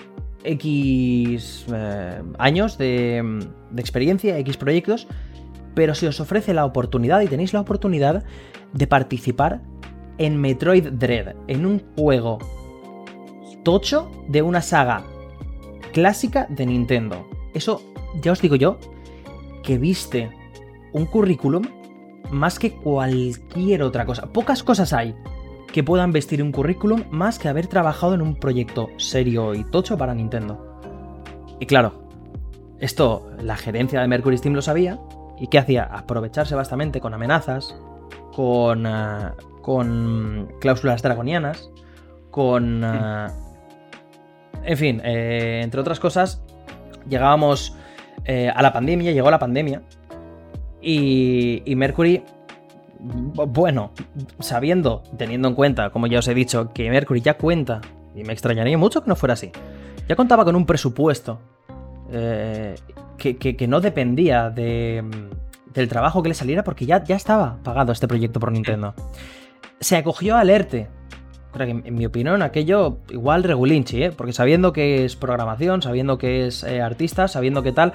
[0.44, 5.08] X eh, años de, de experiencia, X proyectos,
[5.74, 8.24] pero se os ofrece la oportunidad y tenéis la oportunidad
[8.74, 9.62] de participar
[10.18, 12.40] en Metroid Dread, en un juego
[13.64, 15.04] tocho de una saga
[15.94, 17.28] clásica de Nintendo.
[17.54, 17.82] Eso,
[18.22, 18.78] ya os digo yo,
[19.64, 20.32] que viste
[20.94, 21.64] un currículum
[22.32, 24.28] más que cualquier otra cosa.
[24.28, 25.16] Pocas cosas hay
[25.72, 29.98] que puedan vestir un currículum más que haber trabajado en un proyecto serio y tocho
[29.98, 30.80] para Nintendo.
[31.60, 32.08] Y claro,
[32.80, 35.00] esto la gerencia de Mercury Steam lo sabía.
[35.42, 35.86] ¿Y qué hacía?
[35.86, 37.76] Aprovecharse bastante con amenazas,
[38.32, 39.32] con, uh,
[39.64, 41.72] con cláusulas dragonianas,
[42.30, 42.84] con...
[42.84, 43.28] Uh,
[44.64, 46.44] en fin, eh, entre otras cosas,
[47.10, 47.76] llegábamos
[48.26, 49.82] eh, a la pandemia, llegó la pandemia,
[50.80, 52.24] y, Mercury,
[53.00, 53.92] bueno,
[54.40, 57.82] sabiendo, teniendo en cuenta, como ya os he dicho, que Mercury ya cuenta,
[58.16, 59.52] y me extrañaría mucho que no fuera así,
[60.08, 61.40] ya contaba con un presupuesto
[62.12, 62.76] eh,
[63.22, 65.04] que, no dependía de,
[65.74, 68.94] del trabajo que le saliera porque ya, ya estaba pagado este proyecto por Nintendo.
[69.80, 70.90] Se acogió al ERTE.
[71.54, 74.12] En mi opinión, aquello igual regulinchi, ¿eh?
[74.12, 77.92] porque sabiendo que es programación, sabiendo que es eh, artista, sabiendo que tal,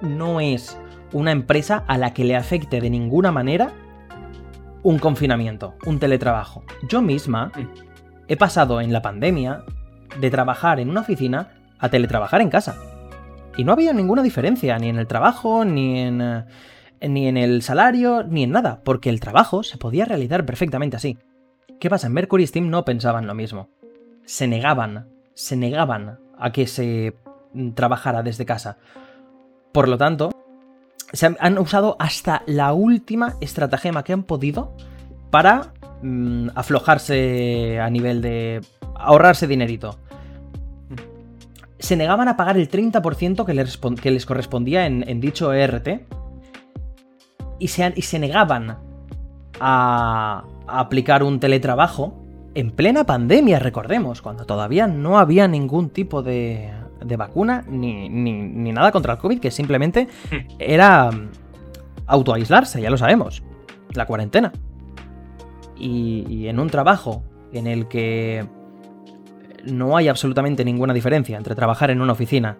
[0.00, 0.78] no es
[1.12, 3.72] una empresa a la que le afecte de ninguna manera
[4.84, 6.62] un confinamiento, un teletrabajo.
[6.88, 7.50] Yo misma
[8.28, 9.64] he pasado en la pandemia
[10.20, 11.48] de trabajar en una oficina
[11.80, 12.93] a teletrabajar en casa.
[13.56, 16.44] Y no había ninguna diferencia, ni en el trabajo, ni en, eh,
[17.08, 21.18] ni en el salario, ni en nada, porque el trabajo se podía realizar perfectamente así.
[21.78, 22.08] ¿Qué pasa?
[22.08, 23.68] En Mercury Steam no pensaban lo mismo.
[24.24, 27.14] Se negaban, se negaban a que se
[27.74, 28.78] trabajara desde casa.
[29.72, 30.30] Por lo tanto,
[31.12, 34.76] se han, usado hasta la última estratagema que han podido
[35.30, 38.60] para mm, aflojarse a nivel de
[38.96, 39.98] ahorrarse dinerito.
[41.84, 45.88] Se negaban a pagar el 30% que les, que les correspondía en, dicho ERT.
[47.58, 48.78] Y se, y se negaban
[49.60, 52.20] a, a aplicar un teletrabajo
[52.54, 56.70] en plena pandemia, recordemos, cuando todavía no había ningún tipo de,
[57.04, 60.54] de vacuna ni, nada contra el COVID, que simplemente hmm.
[60.58, 61.28] era mm,
[62.06, 63.42] autoaislarse, ya lo sabemos,
[63.92, 64.52] la cuarentena.
[65.76, 68.46] Y, en un trabajo en el que
[69.66, 72.58] no hay absolutamente ninguna diferencia entre trabajar en una oficina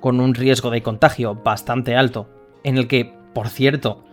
[0.00, 2.28] con un riesgo de contagio bastante alto,
[2.62, 4.04] en el que, por cierto,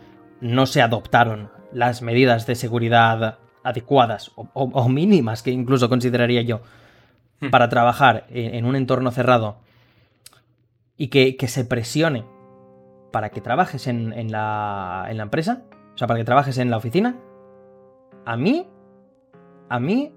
[0.41, 6.61] no se adoptaron las medidas de seguridad adecuadas o, mínimas que incluso consideraría yo
[7.39, 7.49] hmm.
[7.49, 9.57] para trabajar en, un entorno cerrado
[10.97, 12.25] y que, se presione
[13.11, 15.63] para que trabajes en, la, en la empresa,
[15.93, 17.15] o sea, para que trabajes en la oficina,
[18.25, 18.67] a mí,
[19.69, 20.13] a mí,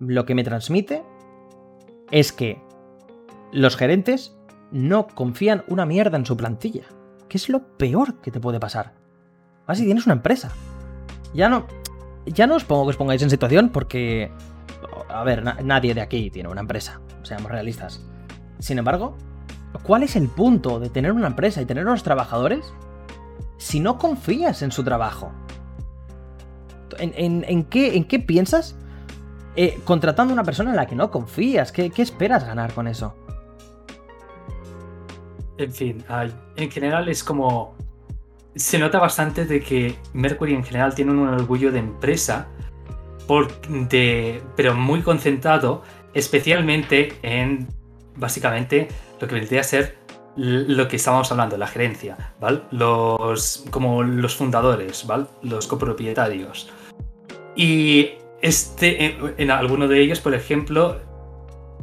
[0.00, 1.04] lo que me transmite
[2.10, 2.60] es que
[3.52, 4.36] los gerentes
[4.72, 6.84] no confían una mierda en su plantilla.
[7.28, 8.94] Que es lo peor que te puede pasar.
[9.68, 10.50] Más si tienes una empresa.
[11.32, 11.66] Ya no.
[12.26, 14.32] Ya no os pongo que os pongáis en situación porque.
[15.08, 17.00] A ver, nadie de aquí tiene una empresa.
[17.22, 18.04] Seamos realistas.
[18.58, 19.16] Sin embargo,
[19.82, 22.72] ¿cuál es el punto de tener una empresa y tener unos trabajadores
[23.58, 25.32] si no confías en su trabajo?
[26.98, 28.76] ¿En, qué, en qué, piensas
[29.56, 31.72] eh, contratando a una persona en la que no confías?
[31.72, 33.14] ¿Qué, ¿Qué, esperas ganar con eso?
[35.58, 36.04] En fin,
[36.56, 37.76] en general es como...
[38.54, 42.48] Se nota bastante de que Mercury en general tiene un orgullo de empresa,
[43.68, 45.82] de, pero muy concentrado,
[46.14, 47.68] especialmente en
[48.16, 48.88] básicamente
[49.20, 49.98] lo que vendría a ser
[50.36, 52.62] lo que estábamos hablando, la gerencia, ¿vale?
[52.70, 55.26] Los, como los fundadores, ¿vale?
[55.42, 56.70] Los copropietarios.
[57.56, 58.12] Y
[58.42, 61.00] este, en, en alguno de ellos, por ejemplo,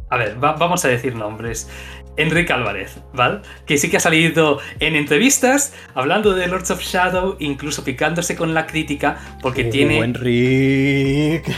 [0.10, 1.70] a ver, vamos a decir nombres.
[2.18, 3.42] Enrique Álvarez, ¿vale?
[3.66, 8.54] Que sí que ha salido en entrevistas hablando de Lords of Shadow, incluso picándose con
[8.56, 10.00] la crítica, porque oh, tiene.
[10.00, 11.54] Enrique.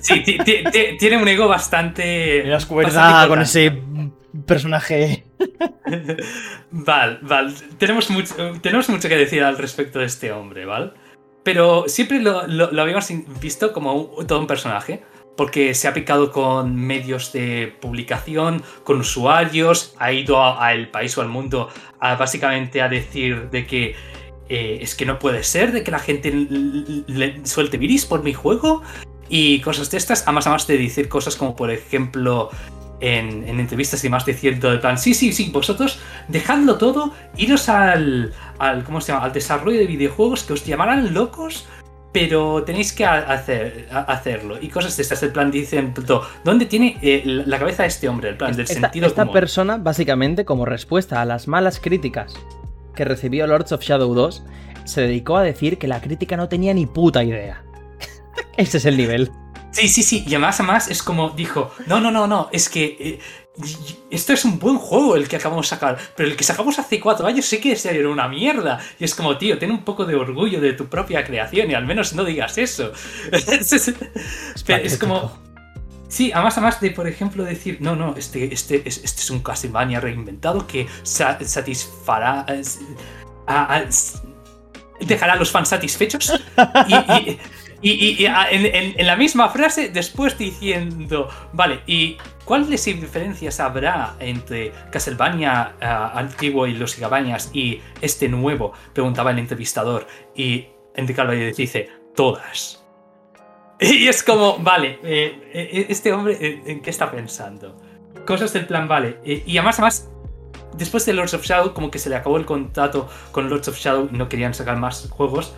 [0.00, 0.22] Sí,
[0.98, 2.42] tiene un ego bastante.
[2.44, 3.82] Me das cuerda con ese
[4.46, 5.24] personaje.
[6.70, 7.52] vale, vale.
[7.76, 10.92] Tenemos mucho, tenemos mucho que decir al respecto de este hombre, ¿vale?
[11.46, 13.08] Pero siempre lo, habíamos
[13.40, 15.04] visto como todo un personaje
[15.36, 21.20] porque se ha picado con medios de publicación, con usuarios, ha ido al país o
[21.20, 21.68] al mundo
[22.00, 23.94] a, básicamente a decir de que
[24.48, 28.32] eh, es que no puede ser, de que la gente le suelte viris por mi
[28.32, 28.82] juego
[29.28, 32.50] y cosas de estas, además, además de decir cosas como por ejemplo
[33.00, 38.32] en, entrevistas y más diciendo de plan, sí, sí, sí, vosotros dejadlo todo, iros al,
[38.58, 39.24] al, ¿cómo se llama?
[39.24, 41.66] al desarrollo de videojuegos que os llamarán locos
[42.16, 44.56] pero tenéis que hacer, hacerlo.
[44.58, 45.22] Y cosas de estas.
[45.22, 45.92] El plan dicen,
[46.44, 48.30] ¿dónde tiene eh, la cabeza este hombre?
[48.30, 52.34] El plan del esta, sentido Esta persona, básicamente, como respuesta a las malas críticas
[52.94, 54.42] que recibió Lords of Shadow 2,
[54.84, 57.62] se dedicó a decir que la crítica no tenía ni puta idea.
[58.56, 59.30] Ese es el nivel.
[59.76, 60.24] Sí, sí, sí.
[60.26, 63.18] Y además, además es como dijo, no, no, no, no, es que eh,
[64.10, 66.98] esto es un buen juego el que acabamos de sacar, pero el que sacamos hace
[66.98, 68.80] cuatro años sí que era una mierda.
[68.98, 71.84] Y es como, tío, ten un poco de orgullo de tu propia creación y al
[71.84, 72.92] menos no digas eso.
[73.32, 75.44] es, como...
[76.08, 80.00] Sí, además, además de, por ejemplo, decir, no, no, este, este, este es un Castlevania
[80.00, 82.46] reinventado que satisfará...
[85.00, 86.32] dejará a los fans satisfechos.
[86.88, 87.38] y,
[87.90, 96.66] en, la misma frase, después diciendo, vale, ¿y cuáles diferencias habrá entre Castlevania eh, antiguo
[96.66, 98.72] y los Gigabañas y este nuevo?
[98.92, 100.06] Preguntaba el entrevistador.
[100.34, 102.82] Y Enrique Álvarez dice, todas.
[103.78, 107.76] Y es como, vale, eh, eh, este hombre, ¿en qué está pensando?
[108.26, 109.20] Cosas del plan, vale.
[109.22, 110.10] y además, además,
[110.78, 113.78] después de Lords of Shadow, como que se le acabó el contrato con Lords of
[113.78, 115.54] Shadow y no querían sacar más juegos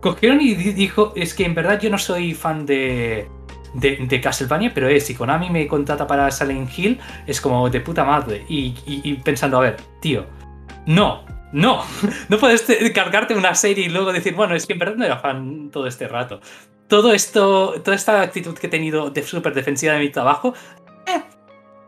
[0.00, 3.28] cogieron y dijo, es que en verdad yo no soy fan de,
[3.74, 8.04] de, Castlevania, pero es, si Konami me contrata para Silent Hill, es como de puta
[8.04, 8.44] madre.
[8.48, 10.26] Y, pensando, a ver, tío,
[10.86, 11.82] no, no,
[12.28, 15.18] no puedes cargarte una serie y luego decir, bueno, es que en verdad no era
[15.18, 16.40] fan todo este rato.
[16.88, 20.54] Todo esto, toda esta actitud que he tenido de súper defensiva de mi trabajo,
[21.06, 21.22] eh,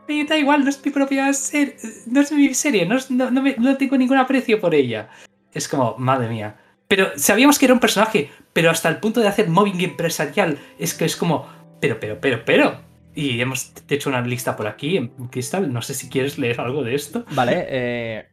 [0.06, 3.96] me da igual, no es mi propia serie, no es mi serie, no, no tengo
[3.96, 5.08] ningún aprecio por ella.
[5.52, 6.56] Es como, madre mía.
[6.88, 10.94] Pero sabíamos que era un personaje, pero hasta el punto de hacer mobbing empresarial, es
[10.94, 11.46] que es como,
[11.80, 12.80] pero, pero, pero, pero.
[13.14, 16.82] Y hemos hecho una lista por aquí, en Cristal, no sé si quieres leer algo
[16.82, 17.24] de esto.
[17.32, 18.28] Vale, eh,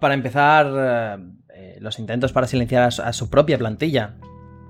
[0.00, 1.20] para empezar,
[1.58, 4.16] eh, los intentos para silenciar a su, propia plantilla.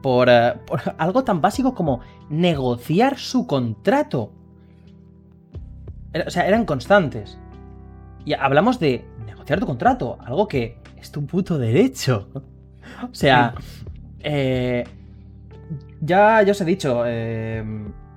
[0.03, 2.01] Por, eh, por, algo tan básico como
[2.31, 4.33] negociar su contrato.
[6.27, 7.39] O sea, eran constantes.
[8.25, 12.29] Y hablamos de negociar tu contrato, algo que es tu puto derecho.
[13.03, 13.55] O sea,
[14.21, 14.85] eh,
[16.01, 17.63] ya, os he dicho, eh,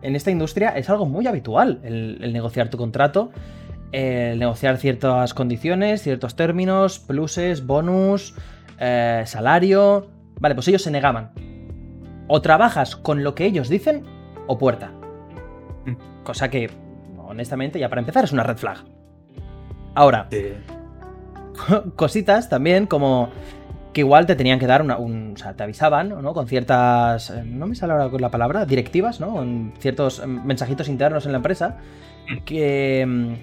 [0.02, 3.32] en esta industria es algo muy habitual el, negociar tu contrato,
[3.92, 8.36] el negociar ciertas condiciones, ciertos términos, pluses, bonus,
[8.80, 10.10] eh, salario.
[10.40, 11.32] Vale, pues ellos se negaban.
[12.28, 14.04] O trabajas con lo que ellos dicen
[14.48, 14.92] o puerta.
[15.86, 16.24] Mm.
[16.24, 16.70] Cosa que
[17.30, 18.78] honestamente, ya para empezar es una red flag.
[19.96, 20.28] Ahora,
[21.96, 23.30] cositas también como
[23.94, 26.34] que igual te tenían que dar una, un, o sea, te avisaban, ¿no?
[26.34, 29.34] Con ciertas, eh, no me sale ahora con la palabra, directivas, ¿no?
[29.34, 31.78] Con ciertos em, mensajitos internos en la empresa
[32.46, 33.38] que em,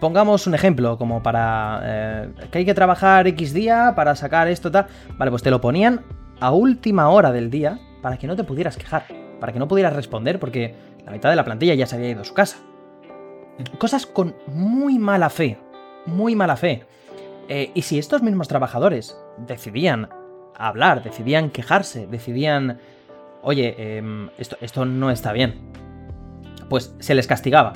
[0.00, 4.70] pongamos un ejemplo como para eh, que hay que trabajar X día para sacar esto
[4.70, 4.86] tal,
[5.16, 6.00] vale, pues te lo ponían
[6.40, 9.04] a última hora del día para que no te pudieras quejar,
[9.38, 10.74] para que no pudieras responder porque
[11.06, 12.58] la mitad de la plantilla ya se había ido a su casa.
[13.78, 15.58] Cosas con muy mala fe,
[16.06, 16.84] muy mala fe.
[17.48, 20.08] Eh, y si estos mismos trabajadores decidían
[20.56, 22.78] hablar, decidían quejarse, decidían,
[23.42, 25.54] oye, em, esto, esto no está bien,
[26.68, 27.74] pues se les castigaba.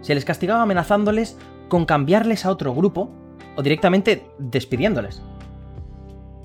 [0.00, 1.38] Se les castigaba amenazándoles
[1.68, 3.10] con cambiarles a otro grupo
[3.56, 5.22] o directamente despidiéndoles.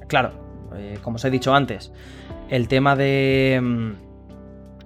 [0.07, 0.31] Claro,
[0.75, 1.91] eh, como os he dicho antes,
[2.49, 3.55] el tema de...
[3.55, 3.95] Em,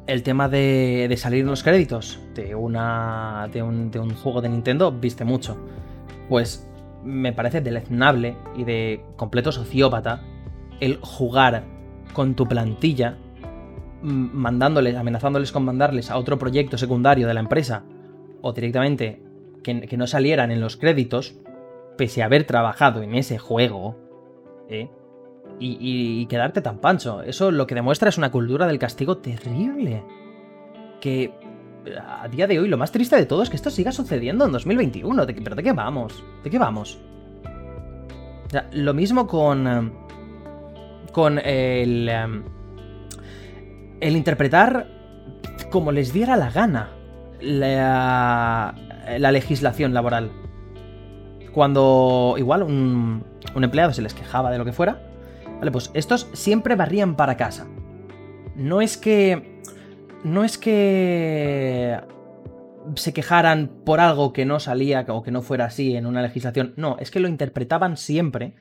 [0.07, 4.41] el tema de, de salir en los créditos de, una, de, un, de un juego
[4.41, 5.57] de Nintendo viste mucho.
[6.30, 6.65] Pues
[7.08, 10.22] me parece deleznable y de completo sociópata
[10.80, 11.64] el jugar
[12.14, 13.18] con tu plantilla,
[14.01, 17.84] mandándoles, amenazándoles con mandarles a otro proyecto secundario de la empresa,
[18.41, 19.22] o directamente
[19.64, 21.36] que, no salieran en los créditos,
[21.97, 23.95] pese a haber trabajado en ese juego,
[24.70, 24.89] ¿eh?
[25.60, 27.22] y, quedarte tan pancho.
[27.24, 30.03] Eso lo que demuestra es una cultura del castigo terrible.
[31.01, 31.34] Que
[31.95, 34.51] a día de hoy lo más triste de todo es que esto siga sucediendo en
[34.51, 35.25] 2021.
[35.25, 36.23] ¿Pero de qué vamos?
[36.43, 36.99] ¿De qué vamos?
[38.71, 39.67] lo mismo con.
[39.67, 39.91] Eh,
[41.11, 42.09] con el.
[42.09, 42.41] Eh,
[43.99, 44.88] el interpretar
[45.71, 46.91] como les diera la gana
[47.41, 48.75] la,
[49.17, 50.31] la legislación laboral.
[51.51, 53.23] Cuando igual un,
[53.55, 55.01] un empleado se les quejaba de lo que fuera,
[55.59, 57.65] vale, pues estos siempre barrían para casa.
[58.55, 59.57] No es que
[60.24, 61.99] no es que
[62.95, 66.74] se quejaran por algo que no salía o que no fuera así en una legislación.
[66.78, 68.55] No, es que lo interpretaban siempre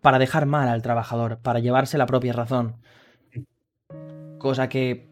[0.00, 2.76] para dejar mal al trabajador, para llevarse la propia razón.
[4.38, 5.08] Cosa que,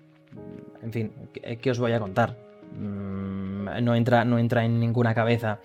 [0.83, 1.13] en fin,
[1.61, 2.37] ¿qué os voy a contar?
[2.73, 5.61] Mm, no entra, no entra en ninguna cabeza.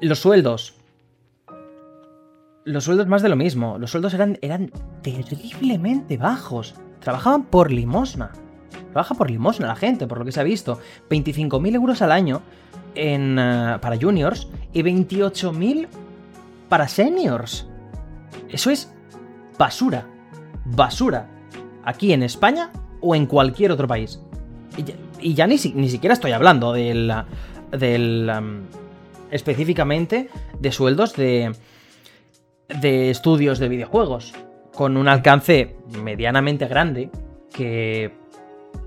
[0.00, 0.76] Los sueldos.
[2.64, 3.78] Los sueldos más de lo mismo.
[3.78, 4.70] Los sueldos eran, eran
[5.02, 6.74] terriblemente bajos.
[7.00, 8.32] Trabajaban por limosna.
[8.94, 10.78] Trabaja por limosna la gente, por lo que se ha visto.
[11.10, 12.42] 25.000 euros al año
[12.94, 15.88] en, eh, para juniors y 28.000
[16.68, 17.66] para seniors.
[18.48, 18.94] Eso es
[19.58, 20.06] basura.
[20.64, 21.28] Basura.
[21.84, 22.70] Aquí en España
[23.00, 24.20] o en cualquier otro país.
[25.18, 27.12] Y ya, ni, ni, siquiera estoy hablando del.
[27.76, 28.62] del
[29.32, 30.30] específicamente
[30.60, 31.52] de sueldos de.
[32.68, 34.34] de estudios de videojuegos.
[34.72, 37.10] Con un alcance medianamente grande.
[37.52, 38.23] Que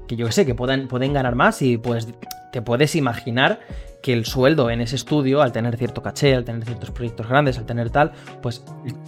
[0.07, 2.07] que yo sé, que pueden, pueden ganar más y pues
[2.51, 3.59] te puedes imaginar
[4.01, 7.57] que el sueldo en ese estudio, al tener cierto caché, al tener ciertos proyectos grandes,
[7.57, 8.63] al tener tal, pues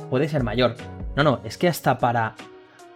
[0.09, 0.75] puede ser mayor.
[1.15, 2.35] No, no, es que hasta para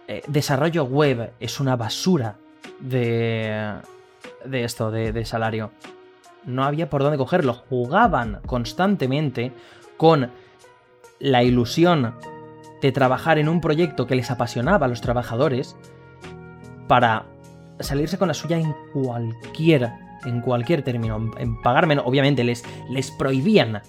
[0.06, 2.36] eh, desarrollo web es una basura
[2.80, 3.74] de,
[4.44, 5.70] de esto, de, de salario.
[6.44, 7.54] No había por dónde cogerlo.
[7.54, 9.52] Jugaban constantemente
[9.96, 10.30] con
[11.20, 12.14] la ilusión
[12.82, 15.74] de trabajar en un proyecto que les apasionaba a los trabajadores
[16.86, 17.24] para
[17.80, 19.90] salirse con la suya en cualquier,
[20.24, 22.04] en cualquier término, en pagar menos.
[22.06, 23.82] Obviamente les, les prohibían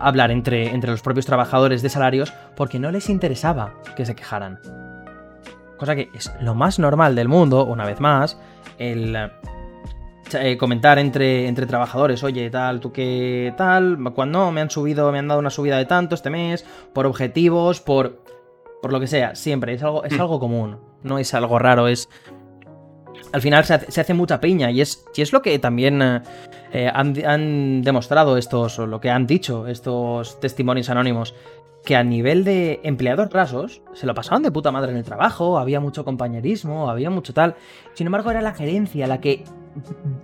[0.00, 4.58] hablar entre, entre los propios trabajadores de salarios porque no les interesaba que se quejaran.
[5.76, 8.40] Cosa que es lo más normal del mundo, una vez más,
[8.78, 9.16] el
[10.32, 15.18] eh, comentar entre, entre trabajadores, oye, tal, tú qué tal, cuando me han subido, me
[15.18, 18.22] han dado una subida de tanto este mes, por objetivos, por,
[18.82, 20.20] por lo que sea, siempre, es algo, es mm.
[20.20, 22.08] algo común, no es algo raro, es,
[23.32, 26.20] al final se hace, mucha piña y es, es lo que también eh,
[26.72, 31.34] eh, han, demostrado estos, o lo que han dicho estos testimonios anónimos,
[31.84, 35.58] que a nivel de empleados rasos se lo pasaban de puta madre en el trabajo,
[35.58, 37.54] había mucho compañerismo, había mucho tal.
[37.94, 39.44] Sin embargo, era la gerencia la que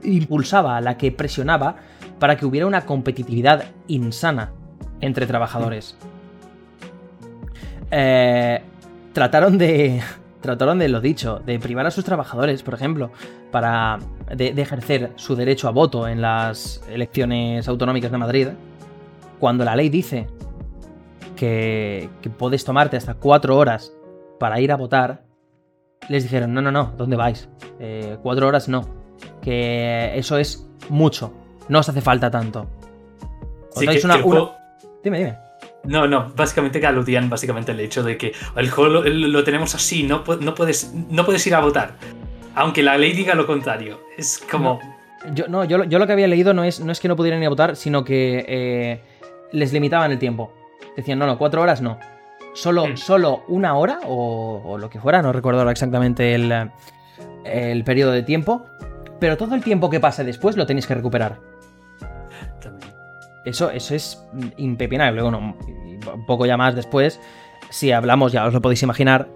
[0.02, 1.76] impulsaba, la que presionaba
[2.18, 4.52] para que hubiera una competitividad insana
[5.00, 5.96] entre trabajadores.
[7.90, 8.62] Eh,
[9.12, 10.00] trataron de,
[10.42, 13.10] trataron de lo dicho, de privar a sus trabajadores, por ejemplo,
[13.50, 13.98] para
[14.36, 18.48] de, ejercer su derecho a voto en las elecciones autonómicas de Madrid,
[19.38, 20.26] cuando la ley dice
[21.36, 23.92] que, puedes tomarte hasta cuatro horas
[24.38, 25.22] para ir a votar,
[26.08, 27.48] les dijeron, no, no, no, ¿dónde vais?
[27.78, 28.86] Eh, cuatro horas no,
[29.40, 31.32] que eso es mucho,
[31.68, 32.68] no os hace falta tanto.
[33.74, 34.18] Os una,
[35.02, 35.51] Dime, dime.
[35.84, 40.04] No, no, básicamente que aludían básicamente el hecho de que el juego lo, tenemos así,
[40.04, 41.96] no, no, puedes, no puedes ir a votar.
[42.54, 44.00] Aunque la ley diga lo contrario.
[44.16, 44.78] Es como.
[45.34, 47.46] Yo, no, yo, lo que había leído no es, no es que no pudieran ir
[47.46, 49.00] a votar, sino que eh,
[49.52, 50.52] les limitaban el tiempo.
[50.96, 51.98] Decían, no, no, cuatro horas no.
[52.54, 52.96] Solo, mm.
[52.96, 56.70] solo una hora o, lo que fuera, no recuerdo exactamente el,
[57.44, 58.66] el periodo de tiempo.
[59.18, 61.51] Pero todo el tiempo que pase después lo tenéis que recuperar.
[63.44, 64.24] Eso, eso es
[64.56, 65.22] impepinable.
[65.22, 65.56] Bueno,
[66.14, 67.20] un poco ya más después,
[67.70, 69.28] si hablamos, ya os lo podéis imaginar,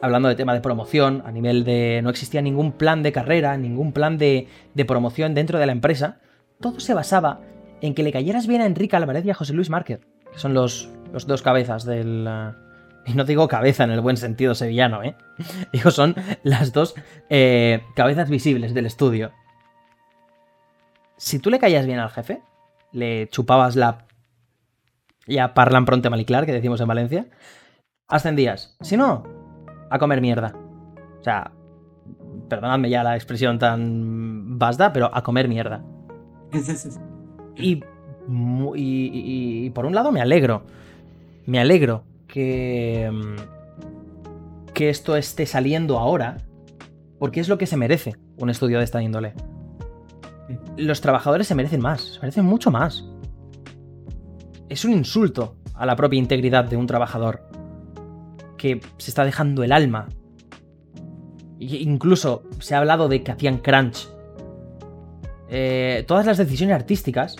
[0.00, 2.00] hablando de tema de promoción, a nivel de.
[2.02, 4.48] No existía ningún plan de carrera, ningún plan de,
[4.86, 6.18] promoción dentro de la empresa.
[6.60, 7.40] Todo se basaba
[7.80, 10.00] en que le cayeras bien a Enrique Álvarez y a José Luis Márquez,
[10.32, 12.26] que son los, los dos cabezas del.
[12.26, 12.72] Uh,
[13.04, 15.16] y no digo cabeza en el buen sentido sevillano, ¿eh?
[15.72, 16.14] Digo, son
[16.44, 16.94] las dos
[17.30, 19.32] eh, cabezas visibles del estudio.
[21.16, 22.42] Si tú le caías bien al jefe,
[22.92, 24.06] le chupabas la.
[25.26, 27.26] Ya parlan pronto maliclar, que decimos en Valencia,
[28.08, 28.76] ascendías.
[28.80, 29.24] Si no,
[29.90, 30.54] a comer mierda.
[31.20, 31.52] O sea,
[32.48, 35.84] perdonadme ya la expresión tan basta, pero a comer mierda.
[37.56, 37.82] y,
[38.74, 40.64] y, por un lado me alegro.
[41.46, 43.10] Me alegro que,
[44.74, 46.38] que esto esté saliendo ahora,
[47.18, 49.34] porque es lo que se merece un estudio de esta índole.
[50.76, 53.04] Los trabajadores se merecen más, se merecen mucho más.
[54.68, 57.48] Es un insulto a la propia integridad de un trabajador
[58.56, 60.08] que se está dejando el alma.
[61.58, 64.08] incluso se ha hablado de que hacían crunch.
[65.48, 67.36] Eh, todas las decisiones artísticas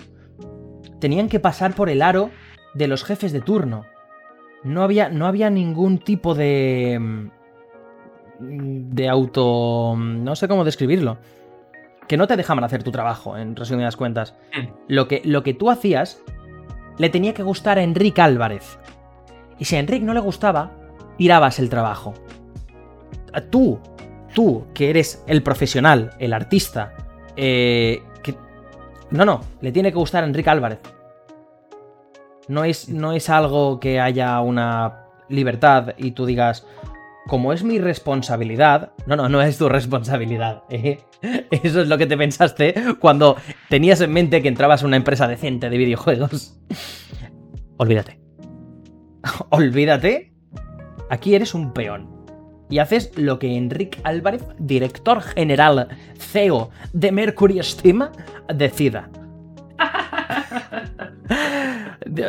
[0.99, 2.29] tenían que pasar por el aro
[2.73, 3.85] de los jefes de turno.
[4.63, 6.97] No había, no había ningún tipo de...
[6.99, 7.29] Mm,
[8.39, 9.95] de auto...
[9.97, 11.17] no sé cómo describirlo.
[12.07, 14.35] Que no te dejaban hacer tu trabajo, en resumidas cuentas.
[14.55, 14.67] Mm.
[14.87, 16.21] Lo que, lo que tú hacías
[16.97, 18.77] le tenía que gustar a Enrique Álvarez.
[19.59, 20.71] Y si a Enrique no le gustaba,
[21.17, 22.13] tirabas el trabajo.
[23.49, 23.79] Tú,
[24.33, 26.93] tú, que eres el profesional, el artista,
[27.35, 28.35] eh, que...
[29.11, 30.79] No, no, le tiene que gustar a Enrique Álvarez.
[32.47, 36.67] No es, no es algo que haya una libertad y tú digas,
[37.27, 40.63] como es mi responsabilidad, no, no, no es tu responsabilidad.
[40.69, 40.99] ¿eh?
[41.51, 43.37] Eso es lo que te pensaste cuando
[43.69, 46.59] tenías en mente que entrabas a una empresa decente de videojuegos.
[47.77, 48.19] Olvídate.
[49.49, 50.33] Olvídate
[51.13, 52.09] Aquí eres un peón.
[52.71, 58.09] Y haces lo que Enrique Álvarez, director general CEO de Mercury Steam,
[58.51, 59.11] decida.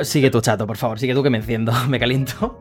[0.02, 2.60] sigue tu chato, por favor, sigue tú que me enciendo, me caliento.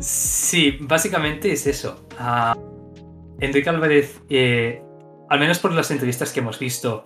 [0.00, 2.06] Sí, básicamente es eso.
[2.18, 2.56] Ah,
[3.40, 4.82] Enrique Álvarez, eh,
[5.28, 7.04] al menos por las entrevistas que hemos visto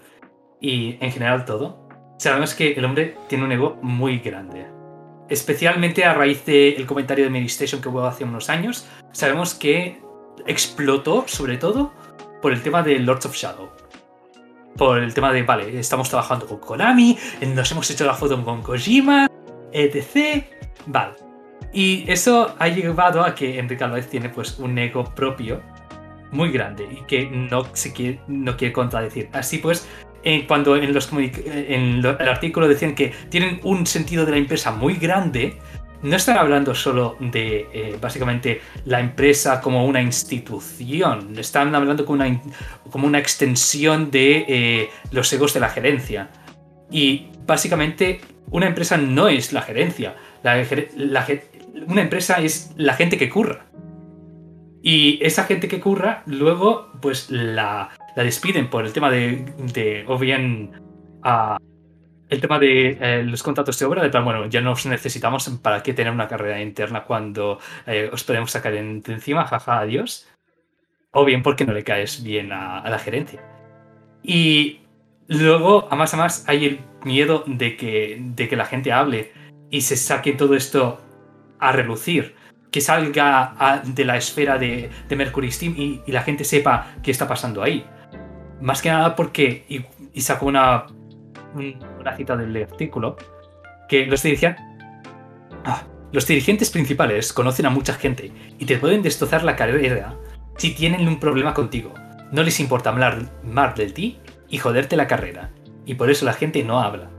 [0.61, 4.67] y en general todo, sabemos que el hombre tiene un ego muy grande
[5.33, 10.01] especialmente a raíz del comentario de Medistation que hubo hace unos años, sabemos que
[10.47, 11.93] explotó sobre todo
[12.43, 13.71] por el tema de Lords of Shadow.
[14.77, 17.17] Por el tema de, vale, estamos trabajando con Konami,
[17.47, 19.27] nos hemos hecho la foto con Kojima,
[19.73, 20.45] etc.
[20.87, 21.32] Vale.
[21.73, 25.63] Y eso ha llevado a que Enrique Álvarez tiene pues un ego propio
[26.31, 29.29] muy grande y que no, se quiere, no quiere contradecir.
[29.33, 29.89] Así pues,
[30.47, 34.95] cuando en, los en el artículo decían que tienen un sentido de la empresa muy
[34.95, 35.59] grande,
[36.03, 42.25] no están hablando solo de eh, básicamente la empresa como una institución, están hablando como
[42.25, 42.41] una,
[42.91, 46.29] como una extensión de eh, los egos de la gerencia.
[46.91, 48.21] Y básicamente
[48.51, 50.17] una empresa no es la gerencia,
[51.87, 53.67] una empresa es la gente que curra.
[54.83, 60.73] Y esa gente que curra, luego, pues la, despiden por el tema de, o bien
[62.29, 65.83] el tema de eh, los contratos de obra, de plan, bueno, ya nos necesitamos para
[65.83, 70.27] qué tener una carrera interna cuando eh, os podemos sacar de encima, jaja, adiós.
[71.13, 73.41] O bien porque no le caes bien a, la gerencia.
[74.23, 74.81] Y
[75.29, 79.31] luego, a más a más, hay el miedo de que, de que la gente hable
[79.71, 81.01] y se saque todo esto
[81.63, 82.35] a relucir.
[82.71, 87.29] Que salga de la esfera de, Mercury Steam y, y la gente sepa qué está
[87.29, 87.85] pasando ahí.
[88.63, 90.87] Más que nada porque, y, sacó una,
[91.55, 93.17] una cita del artículo,
[93.89, 94.57] que los dirigían.
[95.65, 95.83] Ah,
[96.13, 100.15] los dirigentes principales conocen a mucha gente y te pueden destrozar la carrera
[100.57, 101.93] si tienen un problema contigo.
[102.31, 105.51] No les importa hablar más de ti y joderte la carrera.
[105.85, 107.11] Y por eso la gente no habla.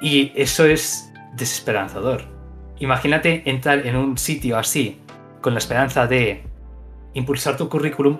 [0.00, 2.24] Y eso es desesperanzador.
[2.80, 4.98] Imagínate entrar en un sitio así,
[5.42, 6.42] con la esperanza de
[7.12, 8.18] impulsar tu currículum,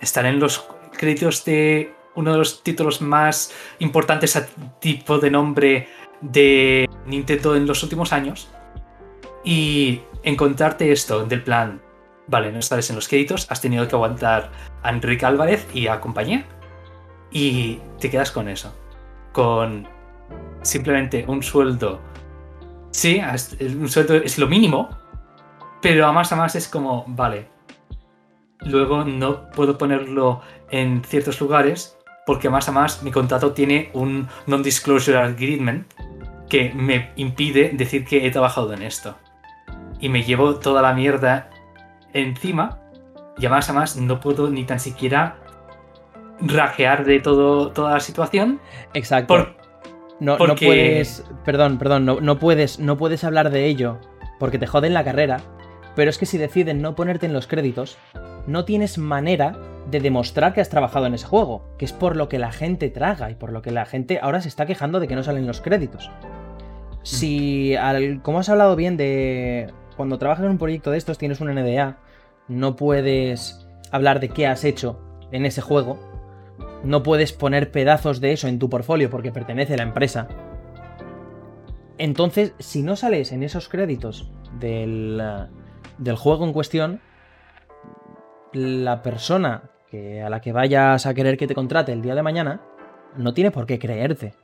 [0.00, 4.46] estar en los créditos de uno de los títulos más importantes a
[4.80, 5.88] tipo de nombre
[6.20, 8.50] de Nintendo en los últimos años.
[9.44, 11.80] Y encontrarte esto del plan,
[12.26, 14.50] vale, no estás en los créditos, has tenido que aguantar
[14.82, 16.44] a Enrique Álvarez y a compañía.
[17.30, 18.74] Y te quedas con eso.
[19.32, 19.88] Con
[20.62, 22.00] simplemente un sueldo.
[22.92, 23.20] Sí,
[23.60, 24.90] un sueldo es lo mínimo.
[25.80, 27.48] Pero a más a más es como, vale.
[28.60, 30.40] Luego no puedo ponerlo
[30.70, 31.98] en ciertos lugares.
[32.24, 35.92] Porque a más a más mi contrato tiene un non-disclosure agreement
[36.48, 39.16] que me impide decir que he trabajado en esto.
[39.98, 41.50] Y me llevo toda la mierda
[42.12, 42.78] encima.
[43.38, 45.38] Y a más a más no puedo ni tan siquiera
[46.40, 48.60] rajear de todo, toda la situación.
[48.94, 49.61] Exacto.
[50.20, 51.24] No, no, puedes.
[51.44, 53.98] Perdón, perdón, no, no, puedes, no puedes hablar de ello
[54.38, 55.40] porque te joden la carrera.
[55.94, 57.98] Pero es que si deciden no ponerte en los créditos,
[58.46, 59.56] no tienes manera
[59.90, 62.88] de demostrar que has trabajado en ese juego, que es por lo que la gente
[62.88, 65.46] traga y por lo que la gente ahora se está quejando de que no salen
[65.46, 66.10] los créditos.
[67.02, 71.40] Si, al, como has hablado bien de cuando trabajas en un proyecto de estos, tienes
[71.40, 71.98] una NDA,
[72.48, 75.98] no puedes hablar de qué has hecho en ese juego,
[76.84, 80.28] no puedes poner pedazos de eso en tu portfolio porque pertenece a la empresa.
[81.98, 85.22] Entonces, si no sales en esos créditos del,
[85.98, 87.00] del juego en cuestión,
[88.52, 92.22] la persona que, a la que vayas a querer que te contrate el día de
[92.22, 92.60] mañana
[93.16, 94.34] no tiene por qué creerte.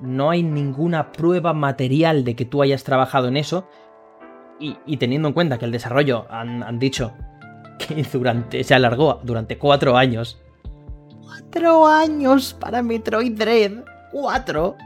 [0.00, 3.68] No hay ninguna prueba material de que tú hayas trabajado en eso.
[4.60, 7.12] Y, teniendo en cuenta que el desarrollo han, han dicho
[7.78, 10.40] que durante, se alargó durante cuatro años
[11.32, 13.84] cuatro años para Metroid Dread.
[14.10, 14.76] Cuatro.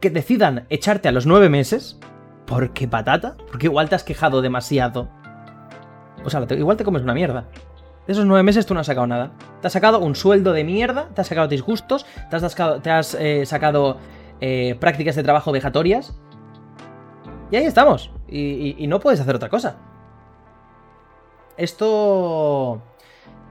[0.00, 1.98] Que decidan echarte a los nueve meses.
[2.46, 3.36] Porque patata.
[3.50, 5.08] Porque igual te has quejado demasiado.
[6.24, 7.46] O sea, igual te comes una mierda.
[8.06, 9.32] De esos nueve meses tú no has sacado nada.
[9.60, 12.90] Te has sacado un sueldo de mierda, te has sacado disgustos, te has, sacado, te
[12.90, 13.98] has eh, sacado
[14.40, 16.18] eh, prácticas de trabajo vejatorias.
[17.50, 18.10] Y ahí estamos.
[18.28, 19.76] y no puedes hacer otra cosa.
[21.56, 22.80] Esto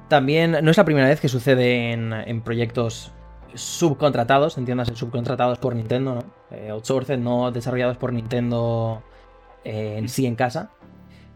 [0.07, 3.11] también no es la primera vez que sucede en, proyectos
[3.53, 6.23] subcontratados, entiendas, subcontratados por Nintendo, ¿no?
[6.51, 9.03] Eh, outsourced, no desarrollados por Nintendo
[9.63, 10.71] eh, en sí en casa.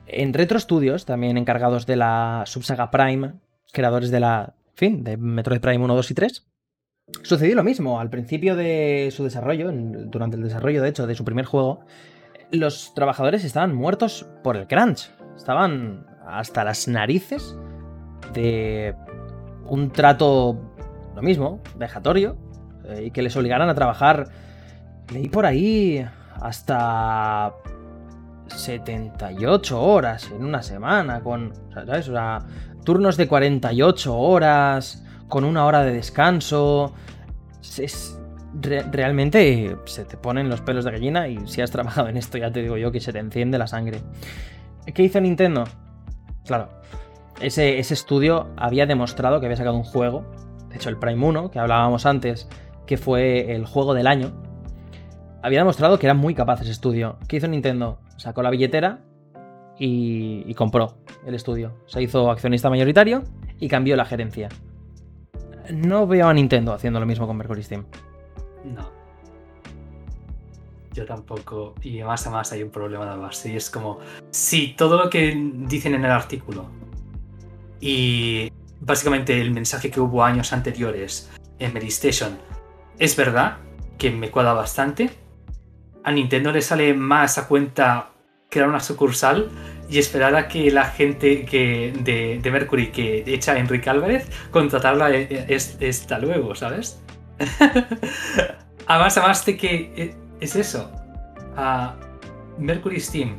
[0.06, 3.34] En Retro Studios, también encargados de la subsaga Prime,
[3.72, 6.48] creadores de la, fin, de Metroid Prime 1, 2 y 3,
[7.23, 7.99] sucedió lo mismo.
[7.99, 11.81] Al principio de su desarrollo, durante el desarrollo, de hecho, de su primer juego,
[12.52, 15.11] los trabajadores estaban muertos por el crunch.
[15.35, 17.56] Estaban hasta las narices
[18.34, 18.95] de
[19.66, 20.58] un trato,
[21.16, 22.38] lo mismo, vejatorio,
[22.86, 24.28] eh, y que les obligaran a trabajar,
[25.12, 26.06] leí por ahí,
[26.40, 27.53] hasta
[28.48, 32.12] 78 horas en una semana, con, ¿sabes?
[32.84, 36.94] Turnos de 48 horas, con una hora de descanso.
[37.78, 38.20] Es,
[38.91, 42.52] realmente se te ponen los pelos de gallina y si has trabajado en esto ya
[42.52, 44.02] te digo yo que se te enciende la sangre.
[44.94, 45.64] ¿Qué hizo Nintendo?
[46.45, 46.70] Claro,
[47.42, 50.26] ese, estudio había demostrado que había sacado un juego,
[50.70, 52.48] de hecho el Prime 1, que hablábamos antes,
[52.86, 54.32] que fue el juego del año,
[55.42, 57.18] había demostrado que era muy capaz ese estudio.
[57.28, 58.00] ¿Qué hizo Nintendo?
[58.18, 59.00] Sacó la billetera
[59.80, 61.74] y, compró el estudio.
[61.88, 63.24] Se hizo accionista mayoritario
[63.60, 64.50] y cambió la gerencia.
[65.74, 67.86] No veo a Nintendo haciendo lo mismo con Mercury Steam.
[68.64, 68.90] No.
[70.94, 71.74] Yo tampoco.
[71.82, 73.54] Y más a más hay un problema de base.
[73.54, 74.00] Y es como,
[74.30, 75.36] si todo lo que
[75.68, 76.70] dicen en el artículo
[77.82, 81.30] y básicamente el mensaje que hubo años anteriores
[81.60, 82.38] en Medistation
[82.98, 83.58] es verdad,
[83.98, 85.10] que me cuadra bastante.
[86.03, 88.12] A Nintendo le sale más a cuenta
[88.49, 89.49] crear una sucursal
[89.90, 95.12] y esperar a que la gente que de, Mercury que echa a Enrique Álvarez, contratarla
[95.12, 97.02] es, esta luego, ¿sabes?
[98.88, 100.91] además, además de que eh, es eso.
[102.58, 103.36] Mercury Steam.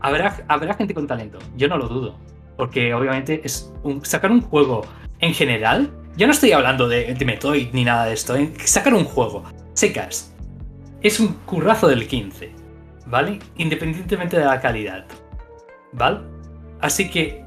[0.00, 2.25] Habrá, habrá gente con talento, yo no lo dudo.
[2.56, 3.72] Porque obviamente es
[4.02, 4.86] sacar un juego
[5.20, 5.90] en general.
[6.16, 8.34] Ya no estoy hablando de, de Metroid ni nada de esto.
[8.64, 10.34] Sacar un juego, secas,
[11.02, 12.50] es un currazo del 15.
[13.06, 13.38] ¿Vale?
[13.56, 15.06] Independientemente de la calidad.
[15.92, 16.20] ¿Vale?
[16.80, 17.44] Así que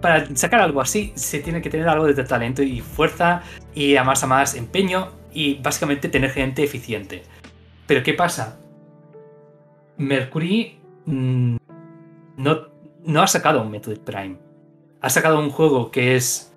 [0.00, 3.42] para sacar algo así se tiene que tener algo de talento y fuerza
[3.74, 7.22] y a más a más empeño y básicamente tener gente eficiente.
[7.86, 8.58] Pero ¿qué pasa?
[9.98, 11.56] Mercury mm,
[12.36, 12.68] no,
[13.04, 14.49] no ha sacado un Metroid Prime
[15.00, 16.52] ha sacado un juego que es.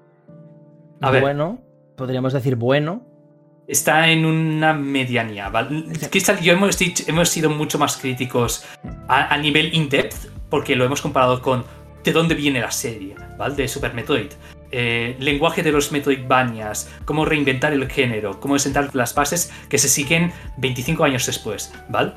[1.02, 1.60] A bueno,
[1.96, 3.02] podríamos decir bueno.
[3.66, 5.86] Está en una medianía, ¿vale?
[6.42, 8.66] yo hemos, hemos sido mucho más críticos
[9.08, 11.64] a, nivel in-depth, porque lo hemos comparado con
[12.04, 13.56] de dónde viene la serie, ¿vale?
[13.56, 14.34] De Super Metroid.
[14.72, 19.88] Eh, lenguaje de los Metroidvanias, cómo reinventar el género, cómo sentar las bases que se
[19.88, 22.12] siguen 25 años después, ¿vale?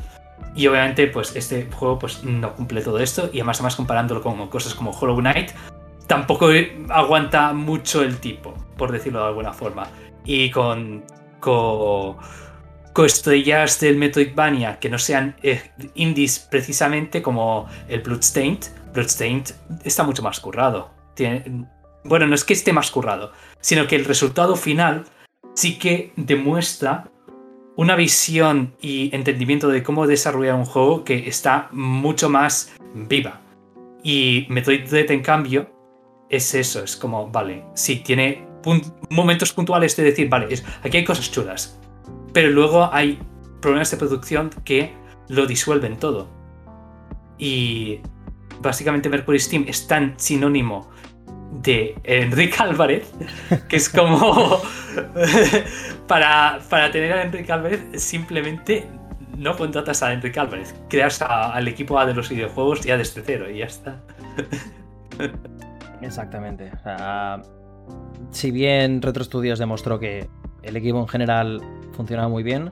[0.56, 4.48] Y obviamente, pues este juego pues, no cumple todo esto, y además, además comparándolo con
[4.48, 5.52] cosas como Hollow Knight,
[6.06, 6.50] tampoco
[6.88, 9.88] aguanta mucho el tipo, por decirlo de alguna forma.
[10.24, 11.04] Y con,
[11.40, 12.16] con,
[13.04, 18.64] estrellas del Metroidvania que no sean eh, indies precisamente como el Bloodstained,
[18.94, 19.50] Bloodstained
[19.84, 20.90] está mucho más currado.
[22.04, 25.04] Bueno, no es que esté más currado, sino que el resultado final
[25.54, 27.10] sí que demuestra
[27.76, 33.40] una visión y entendimiento de cómo desarrollar un juego que está mucho más viva.
[34.02, 35.75] Y Metroid Dread, en cambio,
[36.28, 38.46] es eso, es como, vale, sí, tiene
[39.10, 40.48] momentos puntuales de decir, vale,
[40.82, 41.78] aquí hay cosas chulas,
[42.32, 43.18] pero luego hay
[43.60, 44.92] problemas de producción que
[45.28, 46.28] lo disuelven todo.
[47.38, 48.00] Y
[48.60, 50.90] básicamente Mercury Steam es tan sinónimo
[51.62, 53.12] de Enrique Álvarez,
[53.68, 54.60] que es como
[56.08, 58.86] para, para tener a Enrique Álvarez simplemente
[59.36, 63.50] no contratas a Enrique Álvarez, creas al equipo A de los videojuegos ya desde cero
[63.50, 64.00] y ya está.
[66.02, 66.70] Exactamente.
[68.31, 70.28] si bien Retro Studios demostró que
[70.62, 71.60] el equipo en general
[71.93, 72.70] funcionaba muy bien,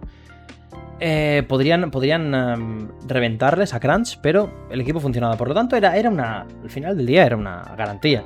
[1.00, 5.36] eh, podrían, podrían em, reventarles a Crunch, pero el equipo funcionaba.
[5.36, 6.46] Por lo tanto, era, era una.
[6.62, 8.24] Al final del día era una garantía.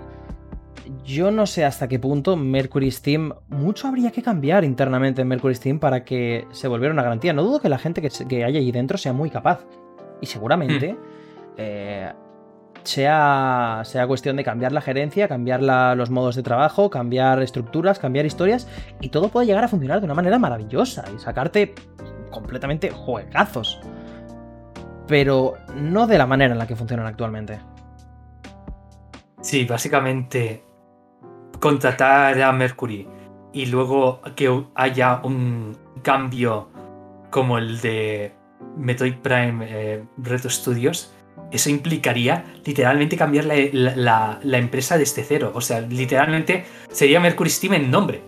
[1.04, 3.32] Yo no sé hasta qué punto Mercury Steam.
[3.48, 7.32] Mucho habría que cambiar internamente en Mercury Steam para que se volviera una garantía.
[7.32, 9.64] No dudo que la gente que, que haya ahí dentro sea muy capaz.
[10.20, 10.92] Y seguramente.
[10.92, 10.98] Hmm.
[11.56, 12.12] Eh,
[12.82, 15.62] sea, sea cuestión de cambiar la gerencia, cambiar
[15.96, 18.68] los modos de trabajo, cambiar estructuras, cambiar historias,
[19.00, 21.74] y todo puede llegar a funcionar de una manera maravillosa y sacarte
[22.30, 23.80] completamente juegazos.
[25.06, 27.58] Pero no de la manera en la que funcionan actualmente.
[29.40, 30.64] Sí, básicamente
[31.60, 33.08] contratar a Mercury
[33.52, 36.68] y luego que haya un cambio
[37.30, 38.32] como el de
[38.76, 41.12] Metroid Prime eh, Reto Studios
[41.50, 45.52] eso implicaría literalmente cambiar la, empresa desde cero.
[45.54, 48.22] O sea, literalmente sería Mercury Steam en nombre.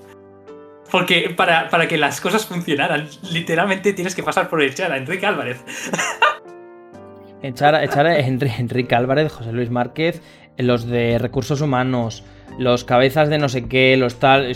[0.90, 5.26] Porque para, para que las cosas funcionaran, literalmente tienes que pasar por echar a Enrique
[5.26, 5.62] Álvarez.
[7.42, 10.20] Echar, echar a Enrique Álvarez, José Luis Márquez,
[10.58, 12.22] los de recursos humanos,
[12.58, 14.52] los cabezas de no sé qué, los tal.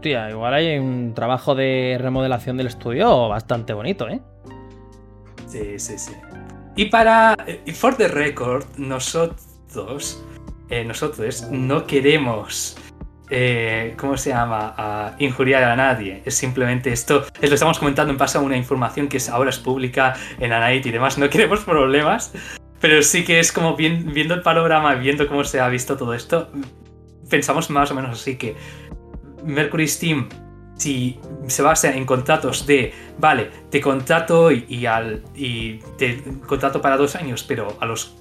[0.00, 4.20] tía, igual hay un trabajo de remodelación del estudio bastante bonito, ¿eh?
[5.46, 6.12] Sí, sí, sí.
[6.80, 7.36] Y para.
[7.66, 10.24] Y for the record, nosotros.
[10.70, 12.74] Eh, nosotros no queremos.
[13.28, 15.14] Eh, ¿Cómo se llama?
[15.18, 16.22] injuriar a nadie.
[16.24, 17.26] Es simplemente esto.
[17.38, 20.90] Es lo estamos comentando en pasado, una información que ahora es pública en Anait y
[20.90, 21.18] demás.
[21.18, 22.32] No queremos problemas.
[22.80, 26.48] Pero sí que es como viendo el panorama, viendo cómo se ha visto todo esto.
[27.28, 28.56] Pensamos más o menos así que
[29.44, 30.30] Mercury Steam
[30.80, 36.96] si se basa en contratos de, vale, te contrato y, al, y te contrato para
[36.96, 38.16] dos años, pero a los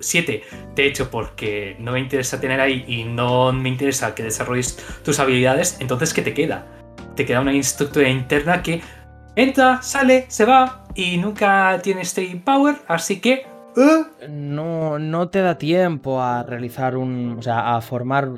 [0.00, 0.42] siete
[0.74, 5.20] te echo porque no me interesa tener ahí y no me interesa que desarrolles tus
[5.20, 6.66] habilidades, entonces ¿qué te queda?
[7.14, 8.80] Te queda una estructura interna que
[9.36, 13.46] entra, sale, se va y nunca tiene stay power, así que...
[13.76, 14.28] ¿eh?
[14.28, 17.36] No, no te da tiempo a realizar un...
[17.38, 18.30] o sea, a formar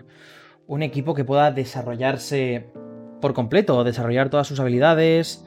[0.67, 2.71] un equipo que pueda desarrollarse
[3.21, 5.45] por completo, desarrollar todas sus habilidades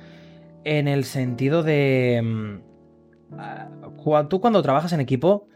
[0.63, 2.21] en el sentido de...
[2.23, 5.47] Mm, tú cuando trabajas en equipo,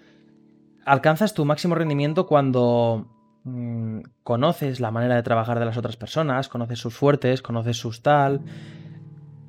[0.85, 3.07] alcanzas tu máximo rendimiento cuando
[3.43, 8.01] mm, conoces la manera de trabajar de las otras personas, conoces sus fuertes, conoces sus
[8.01, 8.41] tal.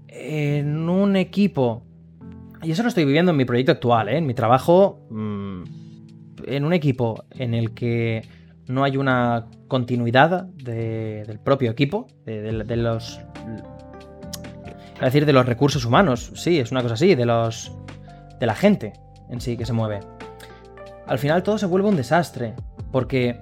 [0.08, 1.84] En un equipo,
[2.62, 4.18] y eso lo estoy viviendo en mi proyecto actual, ¿eh?
[4.18, 5.62] en mi trabajo, mm,
[6.46, 8.22] en un equipo en el que
[8.68, 13.20] no hay una continuidad del propio equipo, de, los...
[14.94, 17.72] Es decir, de los recursos humanos, sí, es una cosa así, de los...
[18.38, 18.92] de la gente
[19.30, 20.00] en sí que se mueve.
[21.06, 22.54] Al final todo se vuelve un desastre,
[22.92, 23.40] porque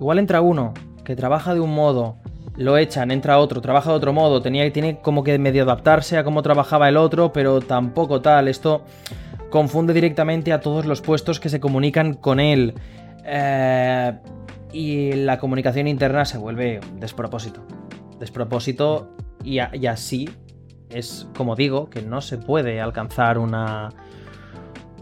[0.00, 0.72] igual entra uno
[1.04, 2.16] que trabaja de un modo,
[2.56, 6.24] lo echan, entra otro, trabaja de otro modo, tenía, tiene como que medio adaptarse a
[6.24, 8.84] cómo trabajaba el otro, pero tampoco tal, esto
[9.50, 12.74] confunde directamente a todos los puestos que se comunican con él.
[13.24, 14.12] Eh,
[14.72, 17.64] y la comunicación interna se vuelve despropósito.
[18.18, 20.28] Despropósito y, así
[20.88, 23.90] es como digo que no se puede alcanzar una,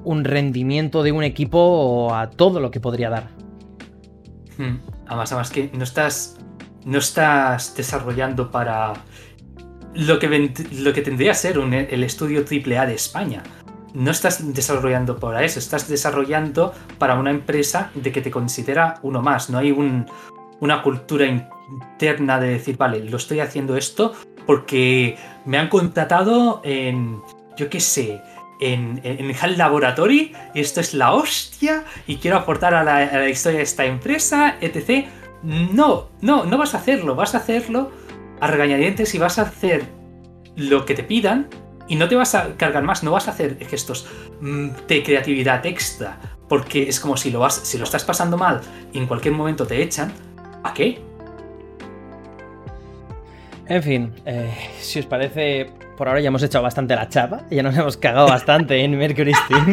[0.05, 3.28] un rendimiento de un equipo a todo lo que podría dar.
[4.56, 4.78] Hmm.
[5.06, 6.38] Además, además que no estás,
[6.84, 8.92] no estás desarrollando para
[9.94, 13.42] lo que, lo que tendría que ser el estudio AAA de España
[13.95, 19.23] no estás desarrollando para eso, estás desarrollando para una empresa de que te considera uno
[19.23, 19.51] más.
[19.51, 24.12] No hay una cultura interna de decir, vale, lo estoy haciendo esto
[24.47, 27.21] porque me han contratado en,
[27.57, 28.21] yo qué sé,
[28.61, 33.19] en, en HAL Laboratory, y esto es la hostia, y quiero aportar a la, a
[33.19, 35.07] la historia de esta empresa, etc.
[35.43, 37.91] No, no, no vas a hacerlo, vas a hacerlo
[38.41, 39.85] a regañadientes y vas a hacer
[40.57, 41.49] lo que te pidan
[41.91, 44.07] y no te vas a cargar más, no vas a hacer gestos
[44.41, 48.61] mm, de creatividad extra, porque es como si lo, vas, si lo estás pasando mal
[48.93, 50.12] y en cualquier momento te echan,
[50.62, 51.03] ¿a qué?
[53.67, 57.65] En fin, eh, si os parece, por ahora ya hemos echado bastante la chapa, ya
[57.65, 59.73] nos hemos cagado bastante en Mercury Steam,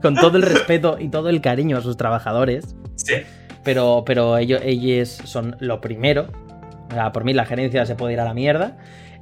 [0.00, 2.76] con todo el respeto y todo el cariño a sus trabajadores.
[2.94, 3.14] Sí.
[3.64, 6.28] Pero, pero ellos, ellos son lo primero.
[6.88, 8.76] O sea, por mí la gerencia se puede ir a la mierda.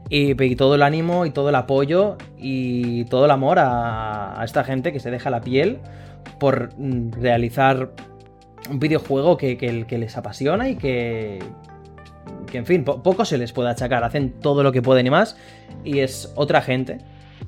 [0.09, 4.93] Y, todo el ánimo y todo el apoyo y todo el amor a, esta gente
[4.93, 5.79] que se deja la piel
[6.39, 7.91] por mm, realizar
[8.71, 11.41] un videojuego que, les apasiona y que,
[12.51, 14.05] que en fin, po- poco se les puede achacar.
[14.05, 15.37] Hacen todo lo que pueden y más.
[15.85, 16.99] Y es otra gente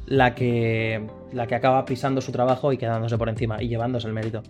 [0.07, 4.15] la que, la que acaba pisando su trabajo y quedándose por encima y llevándose el
[4.15, 4.43] mérito.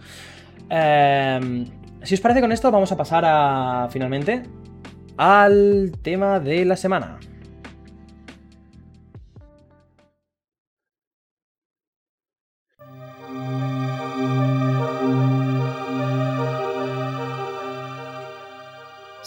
[0.70, 1.66] Em,
[2.02, 4.42] si os parece con esto, vamos a pasar a finalmente
[5.16, 7.18] al tema de la semana.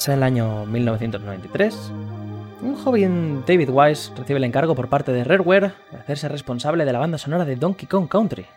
[0.02, 1.91] Es el año 1993.
[2.64, 6.94] Un joven David Wise recibe el encargo por parte de Rareware de hacerse responsable de
[6.94, 8.48] la banda sonora de Donkey Kong Country,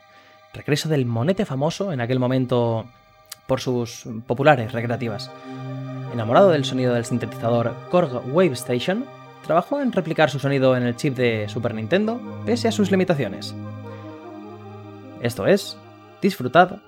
[0.54, 2.86] regreso del monete famoso en aquel momento
[3.46, 5.30] por sus populares recreativas.
[6.14, 9.04] Enamorado del sonido del sintetizador Korg Wave Station,
[9.44, 13.54] trabajó en replicar su sonido en el chip de Super Nintendo pese a sus limitaciones.
[15.20, 15.76] Esto es,
[16.22, 16.78] disfrutad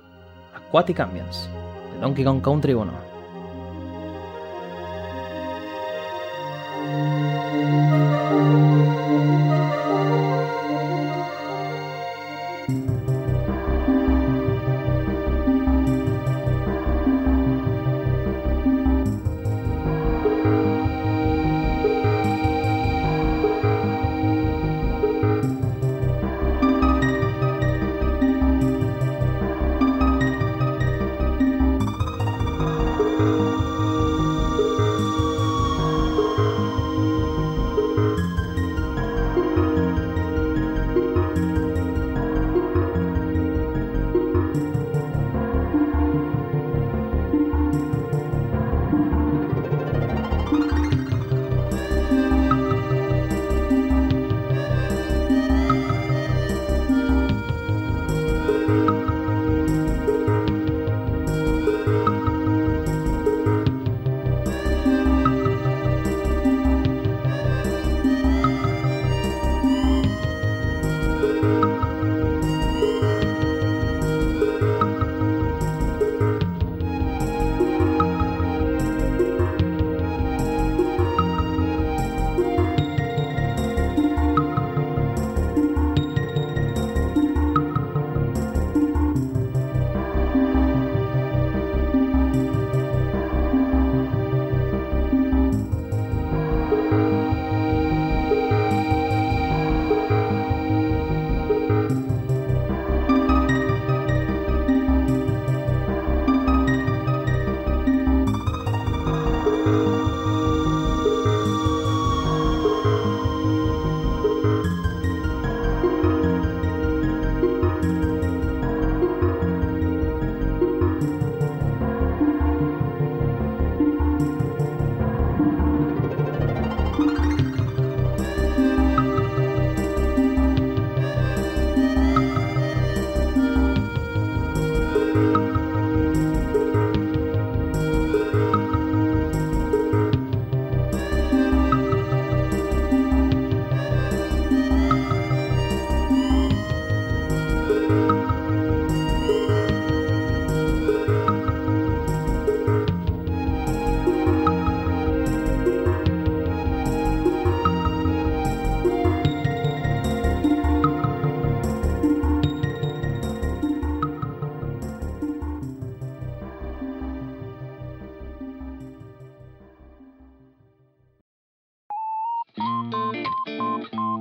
[0.55, 1.47] Aquatic Ambience
[1.93, 3.06] de Donkey Kong Country 1.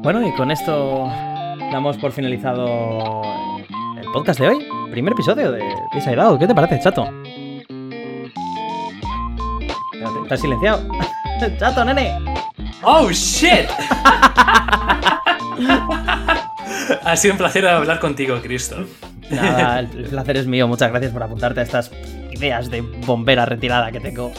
[0.05, 1.09] Bueno, y con esto
[1.71, 3.23] damos por finalizado
[3.99, 4.67] el podcast de hoy.
[4.91, 5.63] Primer episodio de
[5.93, 6.39] Inside Out.
[6.39, 7.05] ¿Qué te parece, chato?
[9.91, 10.87] Espérate, ¿Te has silenciado?
[11.57, 12.19] ¡Chato, nene!
[12.83, 13.67] ¡Oh, shit!
[17.03, 18.85] Ha sido un placer hablar contigo, Cristo.
[19.31, 20.67] Nada, el placer es mío.
[20.67, 21.91] Muchas gracias por apuntarte a estas
[22.35, 24.31] ideas de bombera retirada que tengo.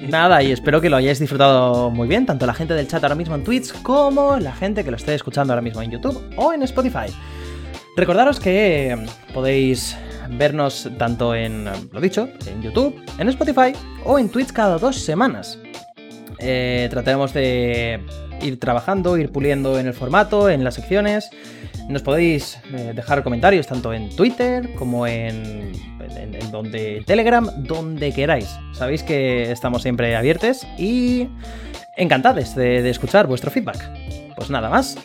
[0.08, 3.14] Nada, y espero que lo hayáis disfrutado muy bien, tanto la gente del chat ahora
[3.14, 6.52] mismo en Twitch como la gente que lo esté escuchando ahora mismo en YouTube o
[6.52, 7.06] en Spotify.
[7.96, 8.96] Recordaros que
[9.34, 9.96] podéis
[10.30, 13.72] vernos tanto en, lo dicho, en YouTube, en Spotify
[14.04, 15.58] o en Twitch cada dos semanas.
[16.38, 18.00] Eh, trataremos de
[18.42, 21.30] ir trabajando, ir puliendo en el formato, en las secciones.
[21.88, 25.72] Nos podéis eh, dejar comentarios tanto en Twitter como en,
[26.16, 28.48] en, donde Telegram, donde queráis.
[28.72, 31.28] Sabéis que estamos siempre abiertos y
[31.96, 33.90] encantados de, de escuchar vuestro feedback.
[34.36, 34.96] Pues nada más,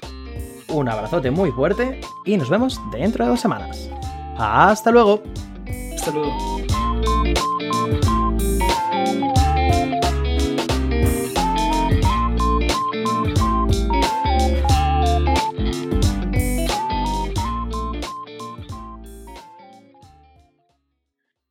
[0.69, 3.89] un abrazote muy fuerte y nos vemos dentro de dos semanas.
[4.37, 5.23] Hasta luego.
[5.95, 6.65] Hasta luego.